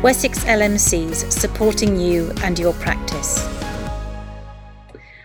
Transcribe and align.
Wessex 0.00 0.44
LMCs 0.44 1.32
supporting 1.32 1.98
you 1.98 2.30
and 2.44 2.56
your 2.56 2.72
practice. 2.74 3.44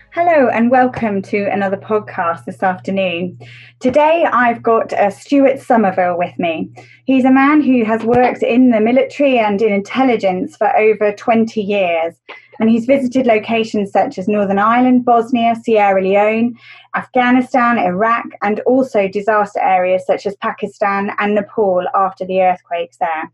Hello 0.09 0.47
and 0.47 0.71
welcome 0.71 1.21
to 1.21 1.46
another 1.51 1.77
podcast 1.77 2.46
this 2.46 2.64
afternoon. 2.64 3.38
Today 3.80 4.25
I've 4.25 4.64
got 4.64 4.92
uh, 4.92 5.12
Stuart 5.12 5.59
Somerville 5.59 6.17
with 6.17 6.33
me. 6.40 6.72
He's 7.06 7.24
a 7.24 7.30
man 7.30 7.62
who 7.62 7.86
has 7.86 8.02
worked 8.04 8.41
in 8.41 8.71
the 8.71 8.80
military 8.80 9.38
and 9.38 9.62
in 9.62 9.71
intelligence 9.71 10.57
for 10.57 10.76
over 10.76 11.12
20 11.14 11.62
years. 11.62 12.16
And 12.60 12.68
he's 12.68 12.88
visited 12.88 13.28
locations 13.28 13.92
such 13.92 14.18
as 14.18 14.28
Northern 14.28 14.58
Ireland, 14.58 15.05
Bosnia, 15.05 15.55
Sierra 15.64 16.02
Leone, 16.02 16.55
Afghanistan, 16.96 17.78
Iraq, 17.78 18.26
and 18.42 18.60
also 18.62 19.08
disaster 19.08 19.60
areas 19.62 20.04
such 20.08 20.26
as 20.26 20.36
Pakistan 20.38 21.12
and 21.20 21.36
Nepal 21.36 21.86
after 21.94 22.26
the 22.26 22.42
earthquakes 22.42 22.98
there. 22.98 23.32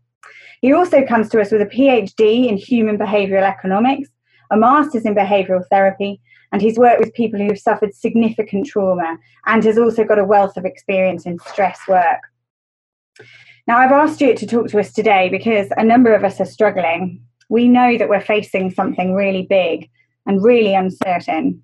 He 0.60 0.72
also 0.72 1.04
comes 1.06 1.28
to 1.30 1.40
us 1.40 1.50
with 1.50 1.62
a 1.62 1.66
PhD 1.66 2.48
in 2.48 2.56
human 2.56 2.98
behavioural 2.98 3.48
economics, 3.48 4.10
a 4.50 4.56
master's 4.56 5.04
in 5.04 5.14
behavioural 5.14 5.66
therapy, 5.70 6.20
and 6.52 6.60
he's 6.60 6.78
worked 6.78 7.00
with 7.00 7.14
people 7.14 7.38
who've 7.38 7.58
suffered 7.58 7.94
significant 7.94 8.66
trauma 8.66 9.16
and 9.46 9.64
has 9.64 9.78
also 9.78 10.04
got 10.04 10.18
a 10.18 10.24
wealth 10.24 10.56
of 10.56 10.64
experience 10.64 11.24
in 11.24 11.38
stress 11.38 11.80
work. 11.88 12.20
Now, 13.66 13.78
I've 13.78 13.92
asked 13.92 14.16
Stuart 14.16 14.36
to 14.38 14.46
talk 14.46 14.68
to 14.68 14.80
us 14.80 14.92
today 14.92 15.28
because 15.28 15.68
a 15.76 15.84
number 15.84 16.12
of 16.12 16.24
us 16.24 16.40
are 16.40 16.46
struggling. 16.46 17.22
We 17.48 17.68
know 17.68 17.96
that 17.96 18.08
we're 18.08 18.20
facing 18.20 18.70
something 18.70 19.14
really 19.14 19.46
big 19.48 19.88
and 20.26 20.42
really 20.42 20.74
uncertain. 20.74 21.62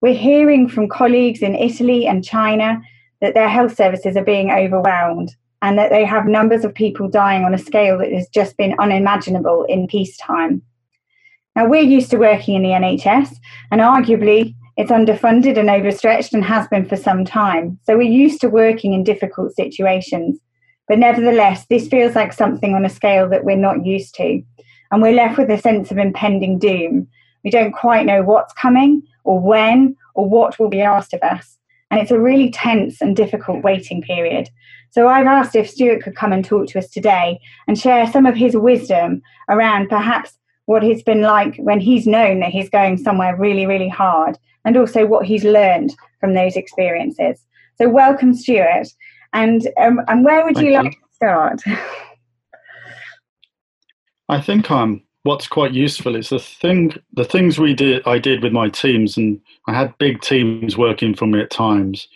We're 0.00 0.14
hearing 0.14 0.68
from 0.68 0.88
colleagues 0.88 1.42
in 1.42 1.54
Italy 1.54 2.06
and 2.06 2.24
China 2.24 2.82
that 3.20 3.34
their 3.34 3.48
health 3.48 3.76
services 3.76 4.16
are 4.16 4.24
being 4.24 4.50
overwhelmed 4.50 5.34
and 5.64 5.78
that 5.78 5.88
they 5.88 6.04
have 6.04 6.26
numbers 6.26 6.62
of 6.62 6.74
people 6.74 7.08
dying 7.08 7.42
on 7.42 7.54
a 7.54 7.58
scale 7.58 7.96
that 7.96 8.12
has 8.12 8.28
just 8.28 8.54
been 8.58 8.74
unimaginable 8.78 9.64
in 9.64 9.86
peacetime. 9.86 10.60
Now, 11.56 11.66
we're 11.66 11.80
used 11.80 12.10
to 12.10 12.18
working 12.18 12.54
in 12.54 12.62
the 12.62 12.68
NHS, 12.68 13.34
and 13.70 13.80
arguably 13.80 14.54
it's 14.76 14.90
underfunded 14.90 15.56
and 15.56 15.70
overstretched 15.70 16.34
and 16.34 16.44
has 16.44 16.68
been 16.68 16.84
for 16.86 16.96
some 16.96 17.24
time. 17.24 17.78
So 17.84 17.96
we're 17.96 18.02
used 18.02 18.42
to 18.42 18.50
working 18.50 18.92
in 18.92 19.04
difficult 19.04 19.56
situations. 19.56 20.38
But 20.86 20.98
nevertheless, 20.98 21.64
this 21.70 21.88
feels 21.88 22.14
like 22.14 22.34
something 22.34 22.74
on 22.74 22.84
a 22.84 22.90
scale 22.90 23.26
that 23.30 23.44
we're 23.44 23.56
not 23.56 23.86
used 23.86 24.14
to. 24.16 24.42
And 24.90 25.00
we're 25.00 25.14
left 25.14 25.38
with 25.38 25.48
a 25.48 25.56
sense 25.56 25.90
of 25.90 25.96
impending 25.96 26.58
doom. 26.58 27.08
We 27.42 27.50
don't 27.50 27.72
quite 27.72 28.04
know 28.04 28.22
what's 28.22 28.52
coming, 28.52 29.02
or 29.24 29.40
when, 29.40 29.96
or 30.14 30.28
what 30.28 30.58
will 30.58 30.68
be 30.68 30.82
asked 30.82 31.14
of 31.14 31.22
us. 31.22 31.56
And 31.90 32.02
it's 32.02 32.10
a 32.10 32.20
really 32.20 32.50
tense 32.50 33.00
and 33.00 33.16
difficult 33.16 33.62
waiting 33.62 34.02
period. 34.02 34.50
So 34.94 35.08
I've 35.08 35.26
asked 35.26 35.56
if 35.56 35.68
Stuart 35.68 36.04
could 36.04 36.14
come 36.14 36.32
and 36.32 36.44
talk 36.44 36.68
to 36.68 36.78
us 36.78 36.88
today 36.88 37.40
and 37.66 37.76
share 37.76 38.06
some 38.06 38.26
of 38.26 38.36
his 38.36 38.56
wisdom 38.56 39.22
around 39.48 39.88
perhaps 39.88 40.38
what 40.66 40.84
it's 40.84 41.02
been 41.02 41.22
like 41.22 41.56
when 41.56 41.80
he's 41.80 42.06
known 42.06 42.38
that 42.38 42.50
he's 42.50 42.70
going 42.70 42.98
somewhere 42.98 43.36
really, 43.36 43.66
really 43.66 43.88
hard, 43.88 44.38
and 44.64 44.76
also 44.76 45.04
what 45.04 45.26
he's 45.26 45.42
learned 45.42 45.92
from 46.20 46.34
those 46.34 46.54
experiences. 46.54 47.44
So, 47.76 47.88
welcome, 47.88 48.34
Stuart. 48.34 48.86
And 49.32 49.66
um, 49.80 50.00
and 50.06 50.24
where 50.24 50.44
would 50.44 50.58
you, 50.58 50.70
you 50.70 50.82
like 50.84 50.92
to 50.92 50.98
start? 51.12 51.60
I 54.28 54.40
think 54.40 54.70
um, 54.70 55.02
what's 55.24 55.48
quite 55.48 55.72
useful 55.72 56.14
is 56.14 56.28
the 56.28 56.38
thing, 56.38 56.94
the 57.14 57.24
things 57.24 57.58
we 57.58 57.74
did, 57.74 58.06
I 58.06 58.20
did 58.20 58.44
with 58.44 58.52
my 58.52 58.68
teams, 58.68 59.16
and 59.16 59.40
I 59.66 59.74
had 59.74 59.98
big 59.98 60.20
teams 60.20 60.78
working 60.78 61.16
for 61.16 61.26
me 61.26 61.40
at 61.40 61.50
times 61.50 62.06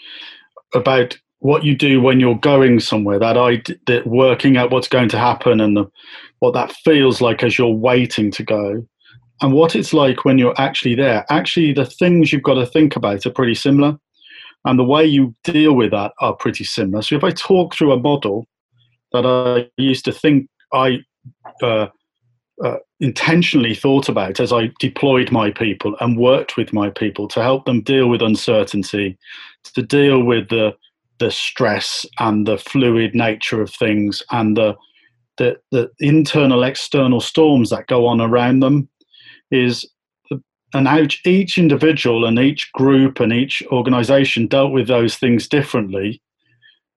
about 0.74 1.18
what 1.40 1.64
you 1.64 1.76
do 1.76 2.00
when 2.00 2.20
you're 2.20 2.38
going 2.38 2.80
somewhere. 2.80 3.18
That 3.18 3.36
I, 3.36 3.62
that 3.86 4.06
working 4.06 4.56
out 4.56 4.70
what's 4.70 4.88
going 4.88 5.08
to 5.10 5.18
happen 5.18 5.60
and 5.60 5.76
the 5.76 5.86
what 6.40 6.54
that 6.54 6.72
feels 6.72 7.20
like 7.20 7.42
as 7.42 7.58
you're 7.58 7.68
waiting 7.68 8.30
to 8.32 8.42
go 8.42 8.86
and 9.40 9.52
what 9.52 9.76
it's 9.76 9.92
like 9.92 10.24
when 10.24 10.38
you're 10.38 10.58
actually 10.60 10.94
there. 10.94 11.24
Actually, 11.30 11.72
the 11.72 11.84
things 11.84 12.32
you've 12.32 12.42
got 12.42 12.54
to 12.54 12.66
think 12.66 12.96
about 12.96 13.26
are 13.26 13.30
pretty 13.30 13.54
similar, 13.54 13.98
and 14.64 14.78
the 14.78 14.84
way 14.84 15.04
you 15.04 15.34
deal 15.44 15.74
with 15.74 15.90
that 15.92 16.12
are 16.20 16.34
pretty 16.34 16.64
similar. 16.64 17.02
So, 17.02 17.16
if 17.16 17.24
I 17.24 17.30
talk 17.30 17.74
through 17.74 17.92
a 17.92 18.00
model 18.00 18.46
that 19.12 19.24
I 19.24 19.70
used 19.80 20.04
to 20.06 20.12
think 20.12 20.48
I 20.72 20.98
uh, 21.62 21.86
uh, 22.62 22.76
intentionally 23.00 23.74
thought 23.74 24.08
about 24.08 24.40
as 24.40 24.52
I 24.52 24.70
deployed 24.80 25.30
my 25.30 25.50
people 25.50 25.96
and 26.00 26.18
worked 26.18 26.56
with 26.56 26.72
my 26.72 26.90
people 26.90 27.28
to 27.28 27.42
help 27.42 27.64
them 27.64 27.82
deal 27.82 28.08
with 28.08 28.20
uncertainty, 28.20 29.16
to 29.74 29.82
deal 29.82 30.22
with 30.22 30.48
the 30.48 30.74
the 31.18 31.30
stress 31.30 32.06
and 32.18 32.46
the 32.46 32.58
fluid 32.58 33.14
nature 33.14 33.60
of 33.60 33.70
things 33.70 34.22
and 34.30 34.56
the 34.56 34.76
the, 35.38 35.56
the 35.70 35.88
internal 36.00 36.64
external 36.64 37.20
storms 37.20 37.70
that 37.70 37.86
go 37.86 38.06
on 38.06 38.20
around 38.20 38.60
them 38.60 38.88
is 39.52 39.88
and 40.74 41.16
each 41.24 41.56
individual 41.56 42.26
and 42.26 42.38
each 42.38 42.70
group 42.72 43.20
and 43.20 43.32
each 43.32 43.62
organization 43.72 44.46
dealt 44.46 44.72
with 44.72 44.86
those 44.86 45.16
things 45.16 45.48
differently. 45.48 46.20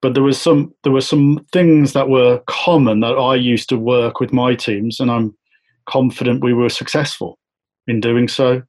But 0.02 0.14
there 0.14 0.22
was 0.22 0.40
some 0.40 0.74
there 0.82 0.92
were 0.92 1.00
some 1.00 1.46
things 1.52 1.92
that 1.92 2.08
were 2.08 2.42
common 2.46 3.00
that 3.00 3.14
i 3.14 3.34
used 3.34 3.68
to 3.68 3.78
work 3.78 4.20
with 4.20 4.32
my 4.32 4.54
teams 4.54 4.98
and 5.00 5.10
i'm 5.10 5.34
confident 5.86 6.44
we 6.44 6.52
were 6.52 6.68
successful 6.68 7.38
in 7.86 8.00
doing 8.00 8.28
so. 8.28 8.62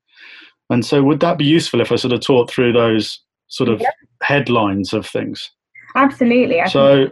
And 0.69 0.85
so 0.85 1.03
would 1.03 1.19
that 1.19 1.37
be 1.37 1.45
useful 1.45 1.81
if 1.81 1.91
i 1.91 1.95
sort 1.95 2.13
of 2.13 2.21
talked 2.21 2.51
through 2.51 2.73
those 2.73 3.19
sort 3.53 3.69
of 3.69 3.81
headlines 4.21 4.93
of 4.93 5.05
things 5.05 5.51
absolutely 5.95 6.61
I 6.61 6.67
so 6.67 7.09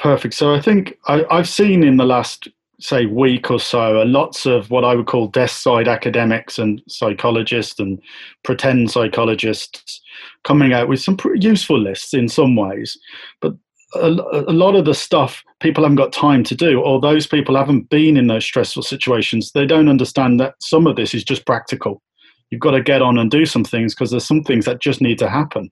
Perfect. 0.00 0.32
So 0.32 0.54
I 0.54 0.62
think 0.62 0.96
I, 1.08 1.24
have 1.30 1.48
seen 1.48 1.84
in 1.84 1.98
the 1.98 2.06
last, 2.06 2.48
say, 2.80 3.04
week 3.04 3.50
or 3.50 3.60
so, 3.60 4.02
lots 4.06 4.46
of 4.46 4.70
what 4.70 4.82
I 4.82 4.94
would 4.94 5.06
call 5.06 5.26
desk 5.26 5.60
side 5.60 5.88
academics 5.88 6.58
and 6.58 6.80
psychologists 6.88 7.78
and 7.78 8.00
pretend 8.42 8.90
psychologists 8.90 10.00
coming 10.42 10.72
out 10.72 10.88
with 10.88 11.02
some 11.02 11.18
pretty 11.18 11.46
useful 11.46 11.78
lists 11.78 12.14
in 12.14 12.30
some 12.30 12.56
ways. 12.56 12.98
But 13.42 13.56
a, 13.94 14.06
a 14.08 14.54
lot 14.54 14.74
of 14.74 14.86
the 14.86 14.94
stuff 14.94 15.44
people 15.60 15.84
haven't 15.84 15.96
got 15.96 16.14
time 16.14 16.44
to 16.44 16.54
do, 16.54 16.80
or 16.80 16.98
those 16.98 17.26
people 17.26 17.54
haven't 17.54 17.90
been 17.90 18.16
in 18.16 18.28
those 18.28 18.44
stressful 18.44 18.84
situations, 18.84 19.52
they 19.52 19.66
don't 19.66 19.90
understand 19.90 20.40
that 20.40 20.54
some 20.62 20.86
of 20.86 20.96
this 20.96 21.12
is 21.12 21.24
just 21.24 21.44
practical. 21.44 22.00
You've 22.48 22.62
got 22.62 22.70
to 22.70 22.82
get 22.82 23.02
on 23.02 23.18
and 23.18 23.30
do 23.30 23.44
some 23.44 23.64
things 23.64 23.94
because 23.94 24.12
there's 24.12 24.26
some 24.26 24.44
things 24.44 24.64
that 24.64 24.80
just 24.80 25.02
need 25.02 25.18
to 25.18 25.28
happen. 25.28 25.70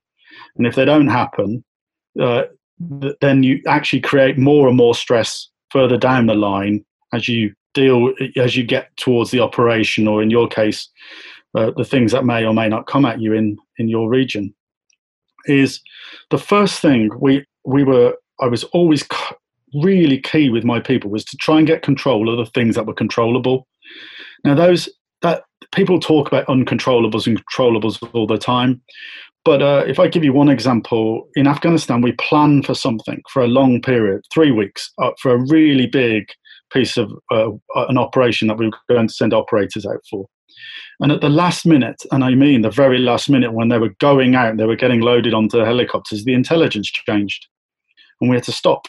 And 0.56 0.66
if 0.66 0.75
they 0.75 0.84
don't 0.84 1.09
happen, 1.09 1.65
uh, 2.21 2.44
then 3.21 3.43
you 3.43 3.60
actually 3.66 4.00
create 4.00 4.38
more 4.38 4.69
and 4.69 4.76
more 4.76 4.94
stress 4.94 5.49
further 5.71 5.97
down 5.97 6.26
the 6.26 6.34
line 6.34 6.84
as 7.12 7.28
you 7.28 7.53
deal 7.75 8.12
as 8.37 8.56
you 8.56 8.65
get 8.65 8.97
towards 8.97 9.31
the 9.31 9.41
operation 9.41 10.09
or 10.09 10.22
in 10.22 10.31
your 10.31 10.48
case 10.48 10.88
uh, 11.54 11.71
the 11.77 11.84
things 11.84 12.12
that 12.12 12.25
may 12.25 12.44
or 12.44 12.54
may 12.54 12.69
not 12.69 12.87
come 12.87 13.04
at 13.04 13.21
you 13.21 13.32
in 13.32 13.56
in 13.78 13.88
your 13.88 14.09
region. 14.09 14.54
Is 15.47 15.81
the 16.31 16.38
first 16.38 16.81
thing 16.81 17.10
we 17.21 17.44
we 17.65 17.84
were 17.84 18.15
i 18.41 18.47
was 18.47 18.65
always 18.65 19.04
really 19.75 20.19
key 20.21 20.48
with 20.48 20.65
my 20.65 20.81
people 20.81 21.10
was 21.10 21.25
to 21.25 21.37
try 21.37 21.59
and 21.59 21.66
get 21.66 21.82
control 21.82 22.31
of 22.31 22.38
the 22.38 22.50
things 22.53 22.75
that 22.75 22.87
were 22.87 22.94
controllable. 22.94 23.66
Now 24.44 24.54
those 24.54 24.88
that 25.22 25.43
people 25.75 26.01
talk 26.01 26.29
about 26.29 26.47
uncontrollables 26.47 27.27
and 27.27 27.45
controllables 27.45 28.03
all 28.15 28.27
the 28.27 28.39
time 28.39 28.81
but 29.49 29.62
uh, 29.62 29.84
if 29.87 29.99
I 29.99 30.09
give 30.09 30.25
you 30.25 30.34
one 30.34 30.51
example, 30.51 31.27
in 31.34 31.47
Afghanistan, 31.47 32.03
we 32.03 32.12
plan 32.12 32.62
for 32.62 32.75
something 32.75 33.23
for 33.31 33.43
a 33.43 33.47
long 33.47 33.81
period, 33.81 34.21
three 34.31 34.51
weeks, 34.51 34.93
uh, 34.99 35.12
for 35.23 35.33
a 35.33 35.39
really 35.39 35.87
big 35.87 36.28
piece 36.71 36.99
of 36.99 37.11
uh, 37.31 37.49
an 37.89 37.97
operation 37.97 38.49
that 38.49 38.59
we 38.59 38.67
were 38.67 38.77
going 38.91 39.09
to 39.09 39.15
send 39.15 39.33
operators 39.33 39.87
out 39.87 40.03
for. 40.11 40.27
And 41.01 41.12
at 41.12 41.23
the 41.23 41.31
last 41.31 41.65
minute, 41.65 42.03
and 42.12 42.25
I 42.25 42.34
mean 42.34 42.61
the 42.61 42.71
very 42.71 42.99
last 42.99 43.31
minute, 43.31 43.55
when 43.55 43.69
they 43.69 43.78
were 43.78 43.95
going 44.01 44.34
out, 44.34 44.59
they 44.59 44.67
were 44.67 44.77
getting 44.77 45.01
loaded 45.01 45.33
onto 45.33 45.61
helicopters, 45.61 46.25
the 46.25 46.34
intelligence 46.34 46.91
changed 46.91 47.47
and 48.21 48.28
we 48.28 48.37
had 48.37 48.45
to 48.45 48.53
stop. 48.53 48.87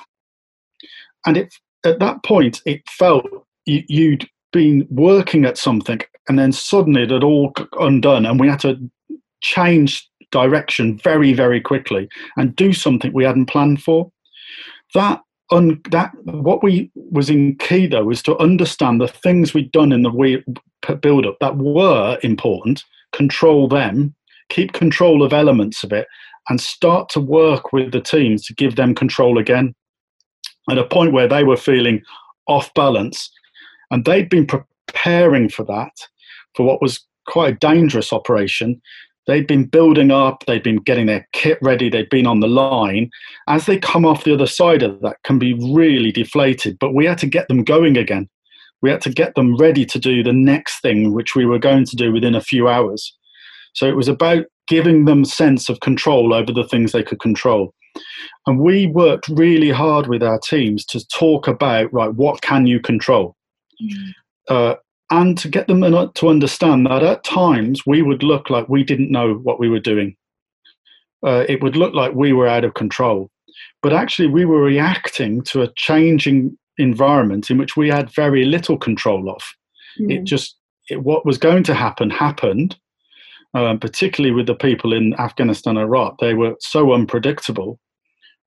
And 1.26 1.38
it, 1.38 1.54
at 1.86 2.00
that 2.00 2.24
point, 2.24 2.62
it 2.66 2.82
felt 2.90 3.26
you, 3.66 3.84
you'd 3.88 4.28
been 4.52 4.88
working 4.90 5.46
at 5.46 5.58
something 5.58 6.02
and 6.30 6.38
then 6.38 6.52
suddenly 6.52 7.04
it 7.04 7.10
had 7.12 7.24
all 7.24 7.52
undone 7.80 8.26
and 8.26 8.40
we 8.40 8.48
had 8.48 8.60
to 8.62 8.78
change 9.42 10.08
direction 10.32 10.98
very, 11.00 11.34
very 11.34 11.60
quickly 11.60 12.08
and 12.38 12.56
do 12.56 12.72
something 12.72 13.12
we 13.12 13.24
hadn't 13.24 13.48
planned 13.48 13.82
for. 13.82 14.12
That 14.94 15.22
un, 15.52 15.82
that 15.90 16.12
what 16.24 16.64
we 16.64 16.92
was 16.94 17.30
in 17.30 17.58
key 17.58 17.88
though 17.88 18.06
was 18.06 18.22
to 18.24 18.38
understand 18.38 19.02
the 19.02 19.08
things 19.08 19.54
we'd 19.54 19.72
done 19.72 19.92
in 19.92 20.04
the 20.04 20.44
build 21.02 21.26
up 21.26 21.38
that 21.42 21.58
were 21.58 22.20
important, 22.22 22.84
control 23.12 23.68
them, 23.68 24.14
keep 24.50 24.74
control 24.74 25.24
of 25.24 25.34
elements 25.34 25.84
of 25.84 25.92
it, 25.92 26.08
and 26.50 26.62
start 26.62 27.10
to 27.10 27.20
work 27.20 27.74
with 27.74 27.92
the 27.92 28.02
teams 28.02 28.46
to 28.46 28.54
give 28.54 28.76
them 28.76 28.94
control 28.96 29.38
again. 29.38 29.74
At 30.70 30.78
a 30.78 30.86
point 30.86 31.14
where 31.14 31.28
they 31.28 31.44
were 31.44 31.58
feeling 31.58 32.02
off 32.48 32.72
balance, 32.76 33.32
and 33.92 34.06
they'd 34.06 34.30
been 34.30 34.46
preparing 34.46 35.50
for 35.50 35.64
that, 35.66 35.92
for 36.56 36.66
what 36.66 36.82
was 36.82 37.06
quite 37.28 37.54
a 37.54 37.58
dangerous 37.58 38.12
operation, 38.12 38.82
They'd 39.30 39.46
been 39.46 39.66
building 39.66 40.10
up, 40.10 40.44
they'd 40.48 40.64
been 40.64 40.78
getting 40.78 41.06
their 41.06 41.28
kit 41.34 41.60
ready, 41.62 41.88
they'd 41.88 42.10
been 42.10 42.26
on 42.26 42.40
the 42.40 42.48
line. 42.48 43.12
As 43.48 43.68
they 43.68 43.78
come 43.78 44.04
off 44.04 44.24
the 44.24 44.34
other 44.34 44.48
side 44.48 44.82
of 44.82 45.00
that, 45.02 45.18
can 45.24 45.38
be 45.38 45.54
really 45.54 46.12
deflated. 46.12 46.80
But 46.80 46.96
we 46.96 47.06
had 47.06 47.20
to 47.20 47.28
get 47.28 47.48
them 47.48 47.64
going 47.64 47.96
again. 47.96 48.28
We 48.82 48.90
had 48.90 49.02
to 49.02 49.12
get 49.12 49.36
them 49.36 49.56
ready 49.56 49.86
to 49.86 50.00
do 50.00 50.24
the 50.24 50.34
next 50.34 50.82
thing, 50.82 51.14
which 51.14 51.36
we 51.36 51.46
were 51.46 51.60
going 51.60 51.86
to 51.86 51.96
do 51.96 52.12
within 52.12 52.34
a 52.34 52.42
few 52.42 52.68
hours. 52.68 53.16
So 53.74 53.86
it 53.86 53.96
was 53.96 54.08
about 54.08 54.46
giving 54.68 55.06
them 55.06 55.24
sense 55.26 55.70
of 55.70 55.80
control 55.82 56.34
over 56.34 56.52
the 56.52 56.68
things 56.68 56.92
they 56.92 57.04
could 57.04 57.20
control. 57.20 57.76
And 58.48 58.60
we 58.60 58.88
worked 58.88 59.28
really 59.28 59.70
hard 59.70 60.08
with 60.08 60.24
our 60.24 60.40
teams 60.40 60.84
to 60.86 61.06
talk 61.10 61.48
about, 61.48 61.94
right, 61.94 62.16
what 62.16 62.42
can 62.42 62.66
you 62.66 62.80
control? 62.80 63.36
Mm. 63.80 64.14
Uh, 64.48 64.76
and 65.12 65.38
to 65.38 65.50
get 65.50 65.68
them 65.68 65.82
to 65.82 66.30
understand 66.30 66.86
that 66.86 67.04
at 67.04 67.24
times 67.24 67.86
we 67.86 68.02
would 68.02 68.24
look 68.24 68.50
like 68.50 68.70
we 68.70 68.84
didn't 68.84 69.12
know 69.12 69.36
what 69.36 69.60
we 69.60 69.70
were 69.70 69.80
doing. 69.80 70.16
Uh, 71.26 71.46
it 71.50 71.62
would 71.64 71.76
look 71.76 71.94
like 71.94 72.14
we 72.14 72.32
were 72.32 72.48
out 72.48 72.64
of 72.64 72.76
control. 72.76 73.30
But 73.82 73.94
actually, 73.94 74.28
we 74.28 74.46
were 74.46 74.62
reacting 74.62 75.42
to 75.44 75.64
a 75.64 75.74
changing 75.76 76.58
environment 76.78 77.50
in 77.50 77.58
which 77.58 77.76
we 77.76 77.90
had 77.90 78.14
very 78.14 78.46
little 78.46 78.78
control 78.78 79.30
of. 79.30 79.42
Mm. 80.00 80.14
It 80.14 80.24
just, 80.24 80.58
it, 80.90 81.04
what 81.04 81.26
was 81.26 81.38
going 81.38 81.64
to 81.64 81.74
happen 81.74 82.10
happened, 82.10 82.78
um, 83.54 83.80
particularly 83.80 84.34
with 84.34 84.48
the 84.48 84.56
people 84.56 84.94
in 84.94 85.14
Afghanistan 85.16 85.78
and 85.78 85.86
Iraq. 85.86 86.18
They 86.20 86.34
were 86.34 86.56
so 86.60 86.94
unpredictable 86.94 87.80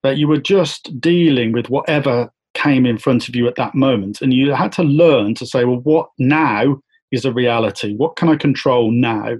that 0.03 0.17
you 0.17 0.27
were 0.27 0.39
just 0.39 0.99
dealing 0.99 1.51
with 1.51 1.69
whatever 1.69 2.31
came 2.53 2.85
in 2.85 2.97
front 2.97 3.27
of 3.27 3.35
you 3.35 3.47
at 3.47 3.55
that 3.55 3.75
moment. 3.75 4.21
And 4.21 4.33
you 4.33 4.53
had 4.53 4.71
to 4.73 4.83
learn 4.83 5.35
to 5.35 5.45
say, 5.45 5.65
well, 5.65 5.79
what 5.79 6.09
now 6.17 6.79
is 7.11 7.25
a 7.25 7.33
reality? 7.33 7.95
What 7.95 8.15
can 8.15 8.29
I 8.29 8.35
control 8.35 8.91
now? 8.91 9.37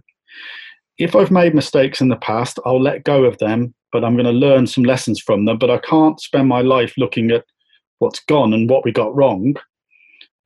If 0.98 1.16
I've 1.16 1.32
made 1.32 1.56
mistakes 1.56 2.02
in 2.02 2.10
the 2.10 2.16
past, 2.16 2.60
I'll 2.66 2.82
let 2.82 3.04
go 3.04 3.24
of 3.24 3.38
them, 3.40 3.74
but 3.92 4.04
I'm 4.04 4.14
going 4.14 4.26
to 4.26 4.32
learn 4.32 4.68
some 4.68 4.84
lessons 4.84 5.20
from 5.20 5.46
them. 5.46 5.58
But 5.58 5.72
I 5.72 5.78
can't 5.80 6.20
spend 6.20 6.48
my 6.48 6.62
life 6.62 6.94
looking 6.98 7.32
at 7.32 7.46
what's 8.00 8.20
gone 8.26 8.54
and 8.54 8.70
what 8.70 8.86
we 8.86 8.92
got 8.92 9.16
wrong. 9.16 9.56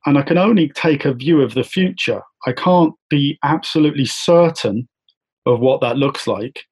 And 0.06 0.16
I 0.16 0.22
can 0.22 0.38
only 0.38 0.68
take 0.70 1.04
a 1.04 1.14
view 1.14 1.42
of 1.42 1.54
the 1.54 1.64
future. 1.64 2.22
I 2.46 2.52
can't 2.52 2.94
be 3.10 3.38
absolutely 3.42 4.06
certain 4.06 4.88
of 5.46 5.60
what 5.60 5.80
that 5.80 5.96
looks 5.96 6.26
like. 6.26 6.64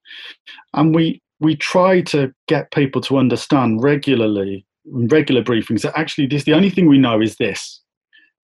And 0.73 0.95
we 0.95 1.21
we 1.41 1.55
try 1.55 2.01
to 2.01 2.31
get 2.47 2.71
people 2.71 3.01
to 3.01 3.17
understand 3.17 3.83
regularly 3.83 4.65
regular 4.87 5.43
briefings. 5.43 5.81
That 5.81 5.97
actually 5.97 6.27
this 6.27 6.43
the 6.43 6.53
only 6.53 6.69
thing 6.69 6.87
we 6.87 6.97
know 6.97 7.21
is 7.21 7.35
this 7.35 7.81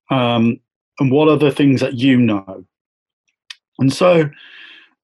um, 0.09 0.59
and 0.99 1.11
what 1.11 1.29
are 1.29 1.38
the 1.38 1.51
things 1.51 1.81
that 1.81 1.95
you 1.95 2.17
know? 2.17 2.65
And 3.79 3.91
so 3.91 4.29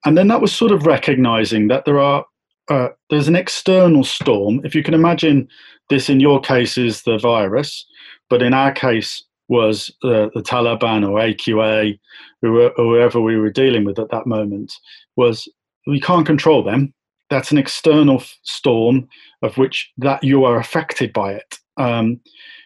and 0.06 0.18
then 0.18 0.28
that 0.28 0.42
was 0.42 0.54
sort 0.54 0.72
of 0.72 0.86
recognizing 0.86 1.68
that 1.68 1.86
there 1.86 2.00
are 2.00 2.26
uh, 2.70 2.90
there's 3.10 3.28
an 3.28 3.36
external 3.36 4.04
storm. 4.04 4.62
If 4.66 4.76
you 4.76 4.84
can 4.84 4.94
imagine 4.94 5.48
this 5.90 6.10
in 6.10 6.20
your 6.20 6.40
case 6.42 6.78
is 6.78 7.04
the 7.04 7.18
virus 7.18 7.86
but 8.30 8.42
in 8.42 8.54
our 8.54 8.72
case 8.72 9.24
was 9.48 9.90
uh, 10.04 10.28
the 10.34 10.44
taliban 10.44 11.08
or 11.08 11.20
aqa 11.20 12.00
whoever 12.42 13.22
we 13.22 13.38
were 13.38 13.50
dealing 13.50 13.86
with 13.86 13.98
at 14.00 14.10
that 14.12 14.28
moment 14.28 14.74
was 15.16 15.48
we 15.86 16.00
can't 16.00 16.26
control 16.26 16.64
them 16.64 16.94
that's 17.30 17.52
an 17.52 17.58
external 17.58 18.24
storm 18.44 19.08
of 19.42 19.58
which 19.58 19.92
that 19.98 20.24
you 20.24 20.46
are 20.46 20.58
affected 20.58 21.14
by 21.14 21.34
it. 21.34 21.58
Um, 21.78 22.20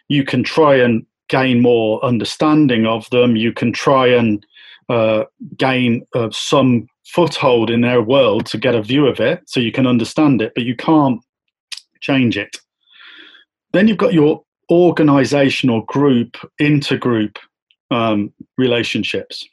you 0.08 0.24
can 0.24 0.42
try 0.42 0.76
and 0.76 1.04
gain 1.28 1.60
more 1.60 2.04
understanding 2.04 2.86
of 2.86 3.08
them. 3.10 3.36
You 3.36 3.52
can 3.52 3.72
try 3.72 4.06
and 4.06 4.44
uh, 4.88 5.24
gain 5.56 6.06
uh, 6.14 6.30
some 6.30 6.86
foothold 7.06 7.70
in 7.70 7.80
their 7.80 8.02
world 8.02 8.46
to 8.46 8.58
get 8.58 8.74
a 8.74 8.82
view 8.82 9.06
of 9.06 9.20
it, 9.20 9.42
so 9.46 9.60
you 9.60 9.72
can 9.72 9.86
understand 9.86 10.40
it, 10.42 10.52
but 10.54 10.64
you 10.64 10.76
can't 10.76 11.20
change 12.00 12.36
it. 12.36 12.56
Then 13.72 13.88
you've 13.88 13.98
got 13.98 14.12
your 14.12 14.42
organizational 14.70 15.82
group, 15.82 16.36
intergroup 16.60 17.36
um, 17.90 18.32
relationships 18.56 19.46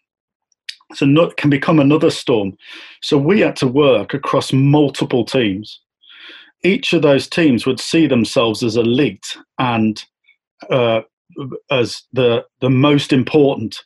so 0.93 1.05
not, 1.05 1.37
can 1.37 1.49
become 1.49 1.79
another 1.79 2.09
storm. 2.09 2.57
So 3.01 3.17
we 3.17 3.41
had 3.41 3.55
to 3.57 3.67
work 3.67 4.13
across 4.13 4.51
multiple 4.53 5.23
teams. 5.25 5.79
Each 6.63 6.93
of 6.93 7.01
those 7.01 7.27
teams 7.27 7.65
would 7.65 7.79
see 7.79 8.07
themselves 8.07 8.63
as 8.63 8.75
elite 8.75 9.37
and 9.57 10.03
uh, 10.69 11.01
as 11.71 12.03
the 12.11 12.43
the 12.59 12.69
most 12.69 13.13
important. 13.13 13.81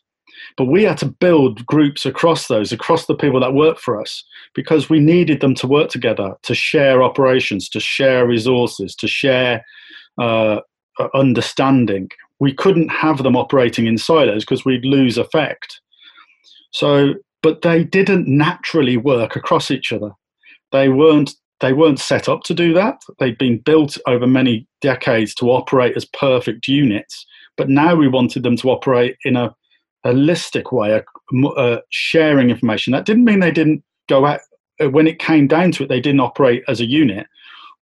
But 0.58 0.66
we 0.66 0.84
had 0.84 0.98
to 1.00 1.06
build 1.06 1.66
groups 1.66 2.06
across 2.06 2.48
those, 2.48 2.72
across 2.72 3.06
the 3.06 3.16
people 3.16 3.40
that 3.40 3.54
work 3.54 3.80
for 3.80 4.00
us, 4.00 4.24
because 4.54 4.90
we 4.90 5.00
needed 5.00 5.42
them 5.42 5.56
to 5.56 5.68
work 5.68 5.90
together, 5.90 6.36
to 6.44 6.56
share 6.56 7.02
operations, 7.02 7.70
to 7.70 7.80
share 7.80 8.28
resources, 8.28 8.96
to 8.96 9.08
share 9.08 9.64
uh, 10.20 10.60
understanding. 11.14 12.10
We 12.40 12.54
couldn't 12.54 12.90
have 12.90 13.24
them 13.24 13.36
operating 13.36 13.88
in 13.88 13.98
silos 13.98 14.44
because 14.44 14.66
we'd 14.66 14.86
lose 14.86 15.18
effect. 15.18 15.80
So, 16.74 17.14
but 17.42 17.62
they 17.62 17.84
didn't 17.84 18.28
naturally 18.28 18.98
work 18.98 19.36
across 19.36 19.72
each 19.72 19.92
other. 19.92 20.12
They 20.72 20.90
weren't 20.90 21.34
they 21.60 21.72
weren't 21.72 22.00
set 22.00 22.28
up 22.28 22.44
to 22.44 22.54
do 22.54 22.74
that. 22.74 23.02
They'd 23.20 23.38
been 23.38 23.60
built 23.60 23.98
over 24.06 24.28
many 24.28 24.68
decades 24.82 25.34
to 25.36 25.50
operate 25.50 25.96
as 25.96 26.04
perfect 26.04 26.68
units, 26.68 27.26
but 27.56 27.70
now 27.70 27.96
we 27.96 28.10
wanted 28.10 28.44
them 28.44 28.58
to 28.58 28.70
operate 28.70 29.16
in 29.24 29.38
a 29.38 29.56
holistic 30.06 30.74
way, 30.74 30.92
a, 30.92 31.48
a 31.58 31.82
sharing 31.90 32.50
information. 32.50 32.92
That 32.92 33.06
didn't 33.06 33.24
mean 33.24 33.40
they 33.40 33.52
didn't 33.52 33.82
go 34.10 34.26
out 34.26 34.42
uh, 34.82 34.90
when 34.90 35.08
it 35.08 35.20
came 35.20 35.48
down 35.48 35.72
to 35.74 35.84
it. 35.84 35.90
They 35.90 36.02
didn't 36.02 36.20
operate 36.20 36.64
as 36.68 36.82
a 36.82 36.86
unit, 36.86 37.28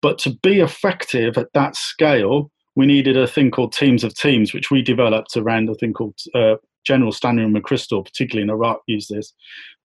but 0.03 0.19
to 0.19 0.31
be 0.43 0.61
effective 0.61 1.39
at 1.39 1.53
that 1.55 1.75
scale, 1.75 2.51
we 2.77 2.85
needed 2.85 3.17
a 3.17 3.27
thing 3.27 3.51
called 3.51 3.73
teams 3.73 4.05
of 4.05 4.15
teams, 4.15 4.53
which 4.53 4.71
we 4.71 4.83
developed 4.83 5.37
around 5.37 5.71
a 5.71 5.75
thing 5.75 5.95
called 5.95 6.19
uh, 6.35 6.57
General 6.85 7.13
Stanley 7.13 7.45
McChrystal, 7.45 8.05
particularly 8.05 8.43
in 8.43 8.51
Iraq, 8.51 8.81
used 8.87 9.11
this. 9.11 9.33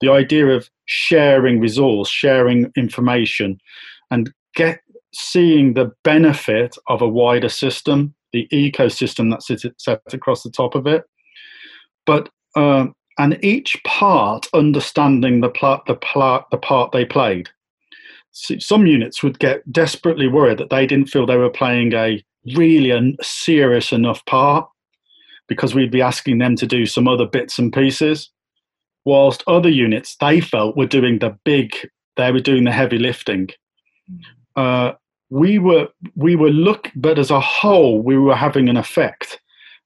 The 0.01 0.11
idea 0.11 0.47
of 0.47 0.69
sharing 0.85 1.59
resource, 1.59 2.09
sharing 2.09 2.71
information, 2.75 3.59
and 4.11 4.31
get 4.55 4.79
seeing 5.13 5.73
the 5.73 5.91
benefit 6.03 6.75
of 6.87 7.01
a 7.01 7.07
wider 7.07 7.49
system, 7.49 8.13
the 8.33 8.47
ecosystem 8.51 9.31
that 9.31 9.43
sits 9.43 9.65
set 9.77 10.01
across 10.11 10.43
the 10.43 10.51
top 10.51 10.75
of 10.75 10.85
it. 10.87 11.03
But 12.05 12.29
um, 12.55 12.93
and 13.17 13.43
each 13.43 13.81
part 13.85 14.47
understanding 14.53 15.41
the 15.41 15.49
part 15.49 15.85
the, 15.85 15.95
pl- 15.95 16.45
the 16.51 16.57
part 16.57 16.91
they 16.91 17.05
played. 17.05 17.49
some 18.31 18.85
units 18.85 19.23
would 19.23 19.39
get 19.39 19.69
desperately 19.71 20.27
worried 20.27 20.57
that 20.57 20.69
they 20.69 20.85
didn't 20.85 21.09
feel 21.09 21.25
they 21.25 21.37
were 21.37 21.49
playing 21.49 21.93
a 21.93 22.23
really 22.55 22.91
a 22.91 23.01
serious 23.21 23.91
enough 23.91 24.25
part 24.25 24.69
because 25.47 25.75
we'd 25.75 25.91
be 25.91 26.01
asking 26.01 26.39
them 26.39 26.55
to 26.55 26.67
do 26.67 26.85
some 26.85 27.07
other 27.07 27.25
bits 27.25 27.59
and 27.59 27.71
pieces. 27.73 28.29
Whilst 29.05 29.43
other 29.47 29.69
units 29.69 30.15
they 30.19 30.41
felt 30.41 30.75
were 30.75 30.87
doing 30.87 31.19
the 31.19 31.37
big, 31.45 31.75
they 32.17 32.31
were 32.31 32.39
doing 32.39 32.63
the 32.63 32.71
heavy 32.71 32.97
lifting. 32.97 33.49
Uh, 34.55 34.93
we 35.29 35.59
were 35.59 35.87
we 36.15 36.35
were 36.35 36.49
look, 36.49 36.89
but 36.95 37.19
as 37.19 37.31
a 37.31 37.39
whole, 37.39 38.01
we 38.01 38.17
were 38.17 38.35
having 38.35 38.69
an 38.69 38.77
effect. 38.77 39.39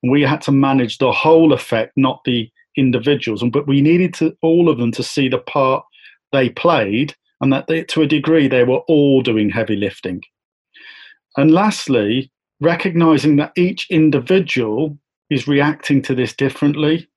We 0.04 0.22
had 0.22 0.42
to 0.44 0.52
manage 0.52 0.98
the 0.98 1.12
whole 1.12 1.52
effect, 1.52 1.94
not 1.98 2.22
the 2.24 2.50
individuals. 2.78 3.44
But 3.52 3.68
we 3.68 3.82
needed 3.82 4.14
to 4.16 4.36
all 4.42 4.70
of 4.70 4.78
them 4.78 4.92
to 4.94 5.04
see 5.04 5.28
the 5.28 5.40
part 5.40 5.84
they 6.32 6.50
played, 6.50 7.16
and 7.42 7.52
that 7.52 7.68
they, 7.68 7.84
to 7.86 8.02
a 8.02 8.08
degree 8.08 8.48
they 8.48 8.64
were 8.64 8.84
all 8.88 9.22
doing 9.22 9.50
heavy 9.50 9.76
lifting. 9.76 10.22
And 11.36 11.52
lastly, 11.52 12.32
recognizing 12.62 13.38
that 13.38 13.54
each 13.58 13.88
individual 13.90 14.98
is 15.30 15.48
reacting 15.48 16.02
to 16.04 16.16
this 16.16 16.36
differently. 16.36 17.08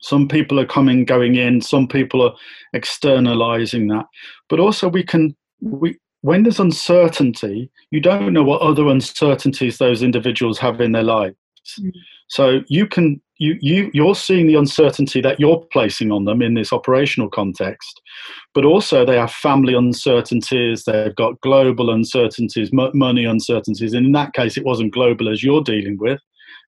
Some 0.00 0.26
people 0.26 0.58
are 0.58 0.66
coming, 0.66 1.04
going 1.04 1.36
in. 1.36 1.60
Some 1.60 1.86
people 1.86 2.22
are 2.22 2.34
externalizing 2.72 3.86
that. 3.88 4.06
But 4.48 4.58
also, 4.58 4.88
we 4.88 5.04
can 5.04 5.36
we 5.60 5.96
when 6.22 6.44
there's 6.44 6.60
uncertainty, 6.60 7.70
you 7.90 8.00
don't 8.00 8.32
know 8.32 8.44
what 8.44 8.62
other 8.62 8.88
uncertainties 8.88 9.78
those 9.78 10.02
individuals 10.02 10.58
have 10.58 10.80
in 10.80 10.92
their 10.92 11.02
lives. 11.02 11.36
Mm. 11.80 11.92
So 12.28 12.60
you 12.68 12.86
can 12.86 13.20
you 13.38 13.56
you 13.60 13.90
you're 13.92 14.14
seeing 14.14 14.46
the 14.46 14.54
uncertainty 14.54 15.20
that 15.20 15.38
you're 15.38 15.64
placing 15.72 16.10
on 16.10 16.24
them 16.24 16.42
in 16.42 16.54
this 16.54 16.72
operational 16.72 17.28
context, 17.28 18.00
but 18.54 18.64
also 18.64 19.04
they 19.04 19.18
have 19.18 19.32
family 19.32 19.74
uncertainties. 19.74 20.84
They've 20.84 21.14
got 21.14 21.40
global 21.42 21.90
uncertainties, 21.90 22.70
money 22.72 23.24
uncertainties. 23.24 23.92
And 23.92 24.06
in 24.06 24.12
that 24.12 24.32
case, 24.32 24.56
it 24.56 24.64
wasn't 24.64 24.94
global 24.94 25.28
as 25.28 25.42
you're 25.42 25.62
dealing 25.62 25.98
with 25.98 26.20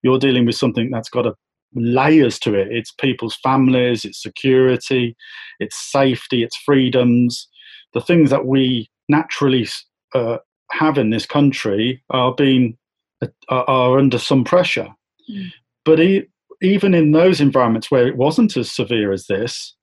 you're 0.04 0.18
dealing 0.18 0.46
with 0.46 0.54
something 0.54 0.90
that's 0.90 1.08
got 1.08 1.26
a 1.26 1.34
layers 1.74 2.38
to 2.40 2.54
it. 2.54 2.68
It's 2.70 2.92
people's 2.92 3.36
families, 3.42 4.04
it's 4.04 4.22
security, 4.22 5.16
it's 5.58 5.76
safety, 5.90 6.44
it's 6.44 6.56
freedoms. 6.56 7.48
The 7.94 8.00
things 8.00 8.30
that 8.30 8.46
we 8.46 8.88
naturally 9.08 9.66
uh, 10.14 10.38
have 10.70 10.98
in 10.98 11.10
this 11.10 11.26
country 11.26 12.02
are 12.10 12.34
being 12.34 12.76
uh, 13.22 13.28
are 13.48 13.98
under 13.98 14.18
some 14.18 14.44
pressure. 14.44 14.88
Mm. 15.30 15.50
But 15.84 16.00
e- 16.00 16.26
even 16.62 16.94
in 16.94 17.12
those 17.12 17.40
environments 17.40 17.90
where 17.90 18.06
it 18.06 18.16
wasn't 18.16 18.56
as 18.56 18.70
severe 18.70 19.12
as 19.12 19.26
this, 19.26 19.74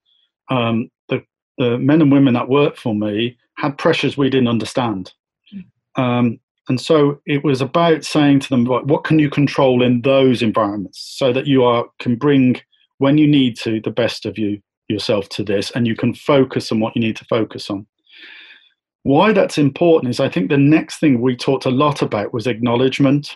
um, 0.49 0.89
the, 1.09 1.23
the 1.57 1.77
men 1.77 2.01
and 2.01 2.11
women 2.11 2.33
that 2.35 2.49
worked 2.49 2.77
for 2.77 2.95
me 2.95 3.37
had 3.57 3.77
pressures 3.77 4.17
we 4.17 4.29
didn't 4.29 4.47
understand. 4.47 5.13
Mm. 5.53 6.01
Um, 6.01 6.39
And 6.71 6.79
so 6.79 7.19
it 7.25 7.43
was 7.43 7.59
about 7.59 8.05
saying 8.05 8.39
to 8.39 8.49
them, 8.49 8.63
what, 8.63 8.87
what 8.87 9.03
can 9.03 9.19
you 9.19 9.29
control 9.29 9.83
in 9.83 10.03
those 10.03 10.41
environments 10.41 10.99
so 11.17 11.33
that 11.33 11.45
you 11.45 11.65
are 11.65 11.83
can 11.99 12.15
bring 12.15 12.61
when 12.97 13.17
you 13.17 13.27
need 13.27 13.57
to 13.57 13.81
the 13.81 13.91
best 13.91 14.25
of 14.25 14.37
you 14.37 14.61
yourself 14.87 15.27
to 15.31 15.43
this 15.43 15.69
and 15.71 15.85
you 15.85 15.97
can 15.97 16.13
focus 16.13 16.71
on 16.71 16.79
what 16.79 16.95
you 16.95 17.01
need 17.01 17.17
to 17.17 17.25
focus 17.25 17.69
on. 17.69 17.85
Why 19.03 19.33
that's 19.33 19.57
important 19.57 20.11
is 20.11 20.21
I 20.21 20.29
think 20.29 20.47
the 20.47 20.55
next 20.55 20.99
thing 20.99 21.19
we 21.19 21.35
talked 21.35 21.65
a 21.65 21.69
lot 21.69 22.01
about 22.01 22.33
was 22.33 22.47
acknowledgement. 22.47 23.35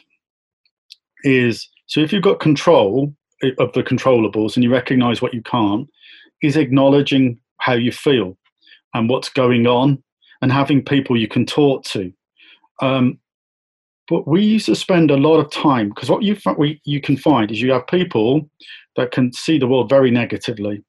Is 1.25 1.67
so 1.87 1.99
if 1.99 2.13
you've 2.13 2.23
got 2.23 2.39
control 2.39 3.13
of 3.59 3.73
the 3.73 3.83
controllables 3.83 4.55
and 4.55 4.63
you 4.63 4.71
recognize 4.71 5.21
what 5.21 5.33
you 5.33 5.41
can't, 5.41 5.89
is 6.41 6.55
acknowledging 6.55 7.37
how 7.57 7.73
you 7.73 7.91
feel 7.91 8.37
and 8.93 9.09
what's 9.09 9.27
going 9.27 9.67
on 9.67 10.01
and 10.41 10.53
having 10.53 10.81
people 10.81 11.17
you 11.17 11.27
can 11.27 11.45
talk 11.45 11.83
to. 11.83 12.13
Um, 12.81 13.19
but 14.07 14.27
we 14.27 14.43
used 14.43 14.67
to 14.67 14.75
spend 14.75 15.09
a 15.09 15.17
lot 15.17 15.39
of 15.39 15.51
time 15.51 15.89
because 15.89 16.09
what 16.09 16.23
you 16.23 16.37
we, 16.57 16.79
you 16.85 17.01
can 17.01 17.17
find 17.17 17.51
is 17.51 17.61
you 17.61 17.71
have 17.71 17.87
people 17.87 18.49
that 18.95 19.11
can 19.11 19.33
see 19.33 19.57
the 19.57 19.67
world 19.67 19.89
very 19.89 20.11
negatively, 20.11 20.83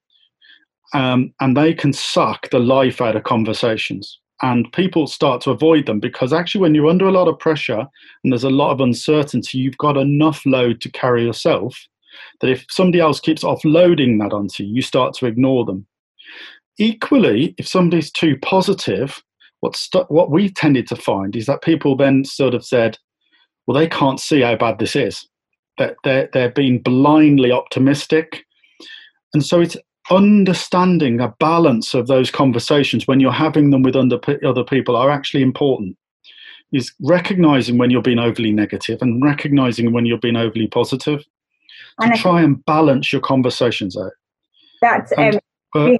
um, 0.94 1.32
and 1.40 1.56
they 1.56 1.75
can 1.75 1.92
suck 1.92 2.50
the 2.50 2.58
life 2.58 3.00
out 3.00 3.16
of 3.16 3.25
conversations. 3.25 4.18
And 4.42 4.70
people 4.73 5.06
start 5.06 5.40
to 5.42 5.50
avoid 5.50 5.87
them 5.87 5.99
because 5.99 6.32
actually, 6.32 6.61
when 6.61 6.75
you're 6.75 6.90
under 6.90 7.06
a 7.06 7.12
lot 7.12 7.26
of 7.26 7.38
pressure 7.38 7.87
and 8.23 8.32
there's 8.32 8.44
a 8.44 8.50
lot 8.50 8.70
of 8.70 8.80
uncertainty, 8.80 9.56
you've 9.56 9.78
got 9.78 9.96
enough 9.96 10.44
load 10.44 10.82
to 10.82 10.90
carry 10.90 11.25
yourself 11.25 11.88
that 12.40 12.50
if 12.50 12.66
somebody 12.68 13.00
else 13.00 13.20
keeps 13.20 13.42
offloading 13.42 14.18
that 14.20 14.35
onto 14.35 14.62
you, 14.62 14.75
you 14.75 14.82
start 14.82 15.14
to 15.14 15.26
ignore 15.26 15.64
them. 15.64 15.87
Equally, 16.78 17.54
if 17.56 17.66
somebody's 17.66 18.11
too 18.11 18.37
positive, 18.42 19.23
what, 19.61 19.76
st- 19.76 20.11
what 20.11 20.30
we 20.30 20.50
tended 20.50 20.87
to 20.88 20.96
find 20.96 21.35
is 21.35 21.46
that 21.46 21.62
people 21.62 21.96
then 21.96 22.25
sort 22.25 22.54
of 22.54 22.64
said, 22.64 22.99
well, 23.66 23.78
they 23.78 23.88
can't 23.88 24.20
see 24.20 24.40
how 24.40 24.56
bad 24.56 24.78
this 24.78 24.96
is. 24.96 25.26
That 25.78 25.96
they're, 26.04 26.28
they're 26.32 26.50
being 26.50 26.80
blindly 26.80 27.52
optimistic. 27.52 28.44
And 29.35 29.44
so 29.44 29.61
it's 29.61 29.76
understanding 30.11 31.20
a 31.20 31.35
balance 31.40 31.92
of 31.92 32.06
those 32.06 32.30
conversations 32.30 33.06
when 33.06 33.20
you're 33.20 33.32
having 33.32 33.70
them 33.70 33.82
with 33.82 33.96
under, 33.96 34.18
other 34.44 34.64
people 34.64 34.96
are 34.96 35.11
actually 35.11 35.42
important. 35.42 35.96
Is 36.73 36.92
recognizing 37.00 37.78
when 37.78 37.90
you're 37.90 38.02
being 38.02 38.18
overly 38.18 38.50
negative 38.50 39.00
and 39.00 39.23
recognizing 39.23 39.92
when 39.92 40.04
you're 40.04 40.18
being 40.18 40.37
overly 40.37 40.66
positive 40.66 41.23
to 42.00 42.11
try 42.16 42.42
and 42.42 42.64
balance 42.66 43.12
your 43.12 43.23
conversations 43.23 43.96
out. 43.96 44.12
That's 44.82 45.12
and, 45.12 45.40
um, 45.76 45.99